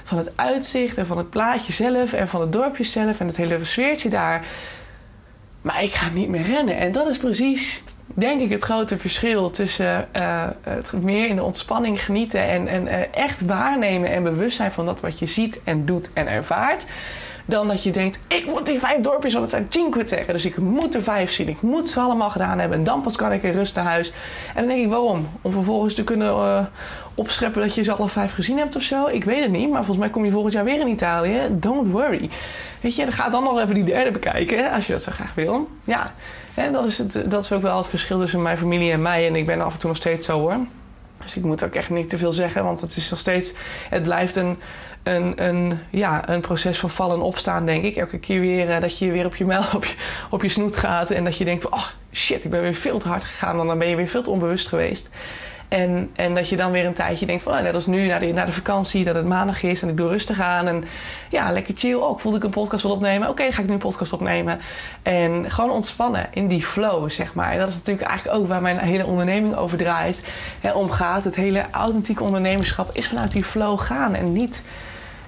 [0.04, 3.36] van het uitzicht en van het plaatje zelf en van het dorpje zelf en het
[3.36, 4.46] hele sfeertje daar.
[5.62, 6.76] Maar ik ga niet meer rennen.
[6.76, 11.42] En dat is precies, denk ik, het grote verschil tussen uh, het meer in de
[11.42, 15.60] ontspanning genieten en, en uh, echt waarnemen en bewust zijn van dat wat je ziet
[15.64, 16.86] en doet en ervaart.
[17.48, 20.32] Dan dat je denkt, ik moet die vijf dorpjes, want het zijn cinque terre.
[20.32, 21.48] Dus ik moet er vijf zien.
[21.48, 22.78] Ik moet ze allemaal gedaan hebben.
[22.78, 24.12] En dan pas kan ik in rust naar huis.
[24.54, 25.28] En dan denk ik, waarom?
[25.42, 26.64] Om vervolgens te kunnen uh,
[27.14, 29.06] opscheppen dat je ze alle vijf gezien hebt of zo.
[29.06, 29.68] Ik weet het niet.
[29.68, 31.40] Maar volgens mij kom je volgend jaar weer in Italië.
[31.50, 32.30] Don't worry.
[32.80, 34.70] Weet je, dan ga dan nog even die derde bekijken.
[34.70, 35.68] Als je dat zo graag wil.
[35.84, 36.12] Ja,
[36.72, 39.26] dat is, het, dat is ook wel het verschil tussen mijn familie en mij.
[39.26, 40.56] En ik ben af en toe nog steeds zo hoor.
[41.22, 43.52] Dus ik moet ook echt niet te veel zeggen, want het is nog steeds.
[43.88, 44.58] Het blijft een,
[45.12, 47.96] een, ja, een proces van vallen en opstaan, denk ik.
[47.96, 49.64] Elke keer weer uh, dat je weer op je, mel,
[50.30, 53.08] op, je, snoet gaat en dat je denkt: oh shit, ik ben weer veel te
[53.08, 53.66] hard gegaan.
[53.66, 55.10] Dan ben je weer veel te onbewust geweest.
[55.68, 58.20] En, en dat je dan weer een tijdje denkt van, oh, net als nu, naar
[58.20, 60.66] de, de vakantie, dat het maandag is en ik doe rustig aan.
[60.66, 60.84] En
[61.30, 61.94] ja, lekker chill.
[61.94, 63.28] Oh, voelde ik een podcast wil opnemen.
[63.28, 64.60] Oké, ga ik nu een podcast opnemen.
[65.02, 67.52] En gewoon ontspannen in die flow, zeg maar.
[67.52, 70.22] En dat is natuurlijk eigenlijk ook waar mijn hele onderneming over draait.
[70.60, 71.24] En omgaat.
[71.24, 74.14] Het hele authentieke ondernemerschap is vanuit die flow gaan.
[74.14, 74.62] En niet,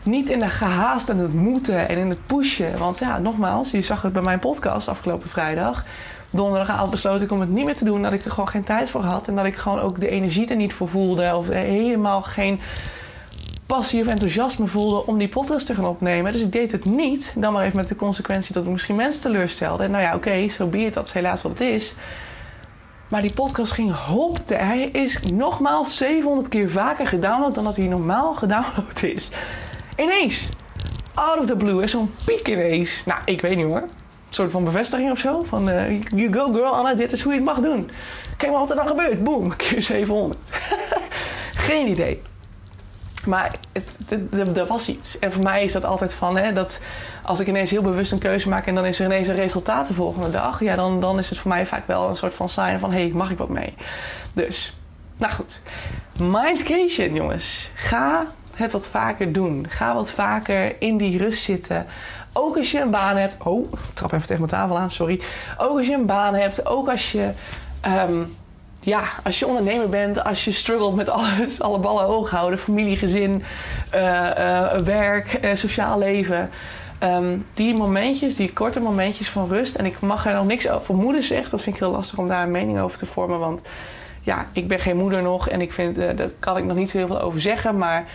[0.08, 2.78] niet in de gehaast en het moeten en in het pushen.
[2.78, 5.84] Want ja, nogmaals, je zag het bij mijn podcast afgelopen vrijdag
[6.30, 8.02] donderdagavond besloot ik om het niet meer te doen.
[8.02, 9.28] Dat ik er gewoon geen tijd voor had.
[9.28, 11.36] En dat ik gewoon ook de energie er niet voor voelde.
[11.36, 12.60] Of helemaal geen
[13.66, 16.32] passie of enthousiasme voelde om die podcast te gaan opnemen.
[16.32, 17.34] Dus ik deed het niet.
[17.36, 19.84] Dan maar even met de consequentie dat ik misschien mensen teleurstelde.
[19.84, 20.90] En nou ja, oké, zo so be.
[20.92, 21.94] Dat is helaas wat het is.
[23.08, 24.54] Maar die podcast ging hopte.
[24.54, 29.30] Hij is nogmaals 700 keer vaker gedownload dan dat hij normaal gedownload is.
[29.98, 30.48] Ineens.
[31.14, 31.86] Out of the blue.
[31.86, 33.02] Zo'n piek ineens.
[33.04, 33.84] Nou, ik weet niet hoor
[34.30, 35.42] soort van bevestiging of zo.
[35.42, 37.90] Van uh, you go girl, Anna, dit is hoe je het mag doen.
[38.36, 39.24] Kijk maar wat er dan gebeurt.
[39.24, 40.38] Boom, keer 700.
[41.68, 42.22] Geen idee.
[43.26, 43.54] Maar
[44.54, 45.18] er was iets.
[45.18, 46.80] En voor mij is dat altijd van, hè, dat
[47.22, 49.86] als ik ineens heel bewust een keuze maak en dan is er ineens een resultaat
[49.86, 52.48] de volgende dag, ja, dan, dan is het voor mij vaak wel een soort van
[52.48, 53.74] sign van, hé, hey, mag ik wat mee?
[54.32, 54.76] Dus,
[55.16, 55.60] nou goed.
[56.18, 57.70] Mindcation, jongens.
[57.74, 58.26] Ga
[58.58, 59.66] het wat vaker doen.
[59.68, 61.86] Ga wat vaker in die rust zitten.
[62.32, 63.36] Ook als je een baan hebt.
[63.44, 65.20] Oh, ik trap even tegen mijn tafel aan, sorry.
[65.58, 66.66] Ook als je een baan hebt.
[66.66, 67.30] Ook als je.
[67.86, 68.36] Um,
[68.80, 72.96] ja, als je ondernemer bent, als je struggelt met alles, alle ballen hoog houden, familie,
[72.96, 73.42] gezin,
[73.94, 76.50] uh, uh, werk, uh, sociaal leven.
[77.02, 79.74] Um, die momentjes, die korte momentjes van rust.
[79.74, 81.50] En ik mag er nog niks over moeder zeggen.
[81.50, 83.38] Dat vind ik heel lastig om daar een mening over te vormen.
[83.38, 83.62] Want
[84.20, 86.98] ja, ik ben geen moeder nog en ik vind, daar kan ik nog niet zo
[86.98, 87.78] heel veel over zeggen.
[87.78, 88.06] Maar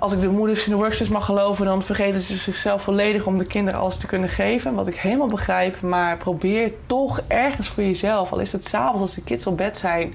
[0.00, 3.38] als ik de moeders in de workspace mag geloven, dan vergeten ze zichzelf volledig om
[3.38, 4.74] de kinderen alles te kunnen geven.
[4.74, 5.80] Wat ik helemaal begrijp.
[5.80, 8.32] Maar probeer toch ergens voor jezelf.
[8.32, 10.14] Al is het s'avonds als de kids op bed zijn.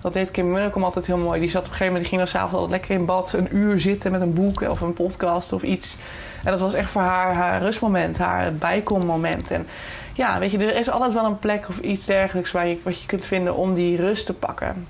[0.00, 1.40] Dat deed Kim Munnekom altijd heel mooi.
[1.40, 3.56] Die zat op een gegeven moment, die ging dan s'avonds altijd lekker in bad een
[3.56, 5.96] uur zitten met een boek of een podcast of iets.
[6.44, 9.50] En dat was echt voor haar haar rustmoment, haar bijkommoment.
[9.50, 9.66] En
[10.12, 13.00] ja, weet je, er is altijd wel een plek of iets dergelijks waar je, wat
[13.00, 14.86] je kunt vinden om die rust te pakken.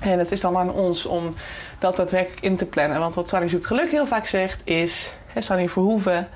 [0.00, 1.34] En het is dan aan ons om
[1.78, 2.98] dat daadwerkelijk in te plannen.
[2.98, 5.12] Want wat Sunny Zoet Geluk heel vaak zegt is...
[5.26, 6.28] Hè, Sunny Verhoeven...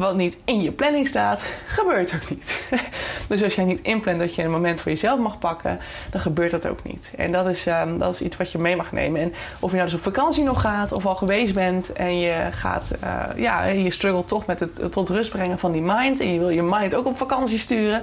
[0.00, 2.64] wat niet in je planning staat, gebeurt ook niet.
[3.28, 5.80] dus als jij niet inplant dat je een moment voor jezelf mag pakken,
[6.10, 7.12] dan gebeurt dat ook niet.
[7.16, 9.20] En dat is, um, dat is iets wat je mee mag nemen.
[9.20, 12.48] En of je nou dus op vakantie nog gaat of al geweest bent en je
[12.50, 16.20] gaat, uh, ja, je struggelt toch met het tot rust brengen van die mind.
[16.20, 18.02] En je wil je mind ook op vakantie sturen.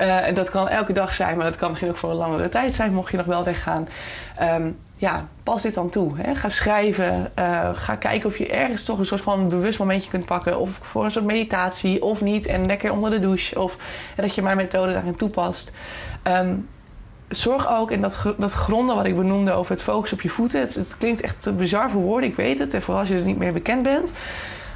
[0.00, 2.48] Uh, en dat kan elke dag zijn, maar dat kan misschien ook voor een langere
[2.48, 3.88] tijd zijn, mocht je nog wel weggaan.
[4.42, 6.12] Um, ja, pas dit dan toe.
[6.16, 6.34] Hè?
[6.34, 7.32] Ga schrijven.
[7.38, 10.58] Uh, ga kijken of je ergens toch een soort van bewust momentje kunt pakken.
[10.58, 12.46] Of voor een soort meditatie of niet.
[12.46, 13.60] En lekker onder de douche.
[13.62, 13.76] Of
[14.16, 15.72] dat je mijn methode daarin toepast.
[16.24, 16.68] Um,
[17.28, 20.60] zorg ook in dat, dat gronden wat ik benoemde over het focus op je voeten.
[20.60, 22.74] Het, het klinkt echt bizar voor woorden, ik weet het.
[22.74, 24.12] En vooral als je er niet meer bekend bent.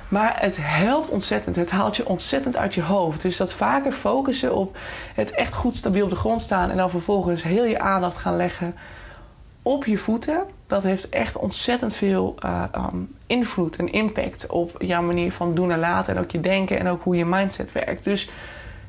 [0.08, 1.56] Maar het helpt ontzettend.
[1.56, 3.22] Het haalt je ontzettend uit je hoofd.
[3.22, 4.76] Dus dat vaker focussen op
[5.14, 6.70] het echt goed stabiel op de grond staan.
[6.70, 8.74] En dan vervolgens heel je aandacht gaan leggen
[9.62, 15.02] op je voeten, dat heeft echt ontzettend veel uh, um, invloed en impact op jouw
[15.02, 16.16] manier van doen en laten.
[16.16, 18.04] En ook je denken en ook hoe je mindset werkt.
[18.04, 18.30] Dus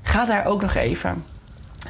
[0.01, 1.24] ga daar ook nog even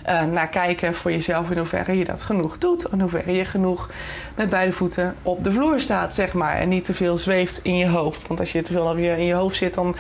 [0.08, 2.88] uh, naar kijken voor jezelf in hoeverre je dat genoeg doet.
[2.92, 3.90] In hoeverre je genoeg
[4.36, 6.56] met beide voeten op de vloer staat, zeg maar.
[6.56, 8.28] En niet te veel zweeft in je hoofd.
[8.28, 9.96] Want als je te veel je, in je hoofd zit, dan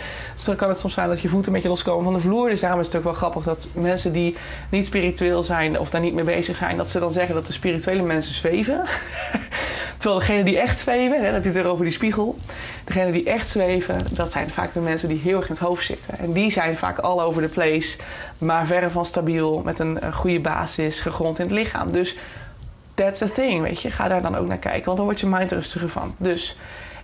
[0.55, 2.49] kan het soms zijn dat je voeten een beetje loskomen van de vloer.
[2.49, 4.35] Dus daarom is het ook wel grappig dat mensen die
[4.69, 7.53] niet spiritueel zijn of daar niet mee bezig zijn, dat ze dan zeggen dat de
[7.53, 8.81] spirituele mensen zweven.
[10.01, 12.37] Terwijl degene die echt zweven, hè, dan heb je het weer over die spiegel.
[12.83, 15.85] Degene die echt zweven, dat zijn vaak de mensen die heel erg in het hoofd
[15.85, 16.19] zitten.
[16.19, 17.97] En die zijn vaak all over the place,
[18.37, 21.91] maar verre van stabiel, met een, een goede basis, gegrond in het lichaam.
[21.91, 22.17] Dus
[22.93, 23.91] that's the thing, weet je.
[23.91, 26.15] Ga daar dan ook naar kijken, want dan wordt je mind rustiger van.
[26.17, 26.57] Dus...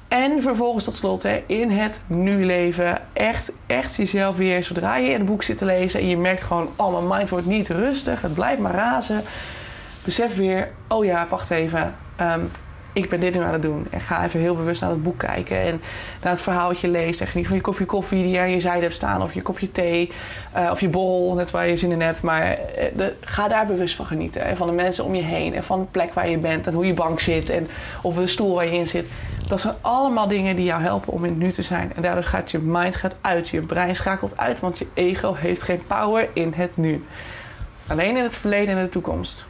[0.08, 3.02] En vervolgens tot slot hè, in het nu leven.
[3.14, 4.64] Echt, echt jezelf weer.
[4.64, 6.70] Zodra je in een boek zit te lezen en je merkt gewoon...
[6.76, 8.22] oh, mijn mind wordt niet rustig.
[8.22, 9.24] Het blijft maar razen.
[10.04, 11.96] Besef weer, oh ja, wacht even.
[12.22, 12.52] Um,
[12.98, 13.88] ik ben dit nu aan het doen.
[13.90, 15.62] En ga even heel bewust naar het boek kijken.
[15.62, 15.82] En
[16.22, 17.22] naar het verhaal wat je leest.
[17.22, 19.22] En geniet van je kopje koffie die je aan je zijde hebt staan.
[19.22, 20.12] Of je kopje thee.
[20.58, 22.22] Uh, of je borrel, net waar je zin in hebt.
[22.22, 22.58] Maar
[22.96, 24.42] de, ga daar bewust van genieten.
[24.42, 25.54] En van de mensen om je heen.
[25.54, 26.68] En van de plek waar je bent.
[26.68, 27.50] En hoe je bank zit.
[27.50, 27.68] En
[28.02, 29.08] of de stoel waar je in zit.
[29.48, 31.92] Dat zijn allemaal dingen die jou helpen om in het nu te zijn.
[31.96, 33.50] En daardoor gaat je mind gaat uit.
[33.50, 34.60] Je brein schakelt uit.
[34.60, 37.04] Want je ego heeft geen power in het nu.
[37.88, 39.46] Alleen in het verleden en de toekomst.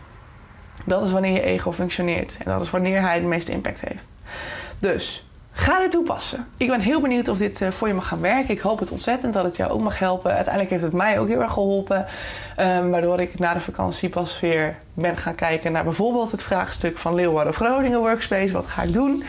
[0.88, 2.38] Dat is wanneer je ego functioneert.
[2.44, 4.04] En dat is wanneer hij de meeste impact heeft.
[4.80, 6.48] Dus ga dit toepassen.
[6.58, 8.54] Ik ben heel benieuwd of dit eh, voor je mag gaan werken.
[8.54, 10.32] Ik hoop het ontzettend dat het jou ook mag helpen.
[10.32, 12.06] Uiteindelijk heeft het mij ook heel erg geholpen.
[12.60, 16.98] Um, waardoor ik na de vakantie pas weer ben gaan kijken naar bijvoorbeeld het vraagstuk
[16.98, 18.54] van Leeuwarden Groningen Workspace.
[18.54, 19.24] Wat ga ik doen?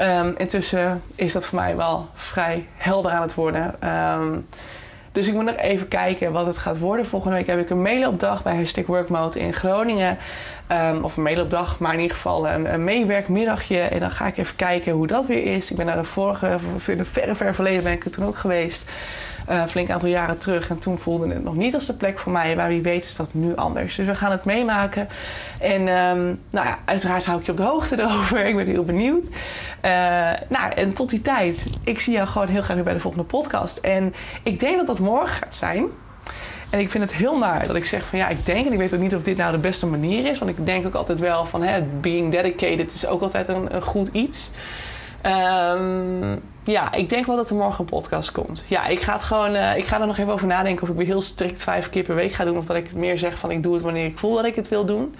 [0.00, 3.88] Um, intussen is dat voor mij wel vrij helder aan het worden.
[3.88, 4.46] Um,
[5.12, 7.06] dus ik moet nog even kijken wat het gaat worden.
[7.06, 10.18] Volgende week heb ik een mailopdag bij Hashtag Workmode in Groningen.
[10.72, 13.80] Um, of een mailopdag, maar in ieder geval een, een, meewerkmiddagje.
[13.80, 15.70] En dan ga ik even kijken hoe dat weer is.
[15.70, 18.84] Ik ben naar de vorige, verre, ver verleden ben ik er toen ook geweest.
[19.50, 20.70] Uh, flink aantal jaren terug.
[20.70, 22.56] En toen voelde het nog niet als de plek voor mij.
[22.56, 23.96] Maar wie weet is dat nu anders.
[23.96, 25.08] Dus we gaan het meemaken.
[25.60, 28.46] En um, nou ja, uiteraard hou ik je op de hoogte erover.
[28.46, 29.28] Ik ben heel benieuwd.
[29.28, 29.32] Uh,
[30.48, 31.66] nou, en tot die tijd.
[31.84, 33.76] Ik zie jou gewoon heel graag weer bij de volgende podcast.
[33.76, 35.86] En ik denk dat dat morgen gaat zijn.
[36.70, 38.78] En ik vind het heel naar dat ik zeg van ja, ik denk en ik
[38.78, 40.38] weet ook niet of dit nou de beste manier is.
[40.38, 43.82] Want ik denk ook altijd wel van hè, being dedicated is ook altijd een, een
[43.82, 44.50] goed iets.
[45.26, 48.64] Um, ja, ik denk wel dat er morgen een podcast komt.
[48.66, 50.96] Ja, ik ga, het gewoon, uh, ik ga er nog even over nadenken of ik
[50.96, 52.56] weer heel strikt vijf keer per week ga doen.
[52.56, 54.68] Of dat ik meer zeg van ik doe het wanneer ik voel dat ik het
[54.68, 55.14] wil doen.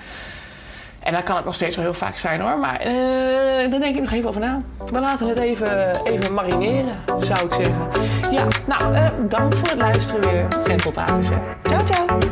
[1.01, 2.59] En dan kan het nog steeds wel heel vaak zijn hoor.
[2.59, 4.63] Maar uh, daar denk ik nog even over na.
[4.93, 7.89] We laten het even, even marineren, zou ik zeggen.
[8.31, 10.47] Ja, nou, uh, dank voor het luisteren weer.
[10.71, 11.41] En tot later.
[11.63, 12.32] Ciao, ciao.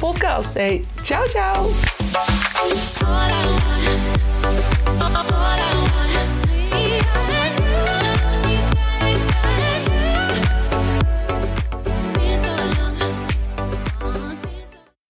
[0.01, 0.51] podcast.
[0.53, 1.69] Say ciao, ciao.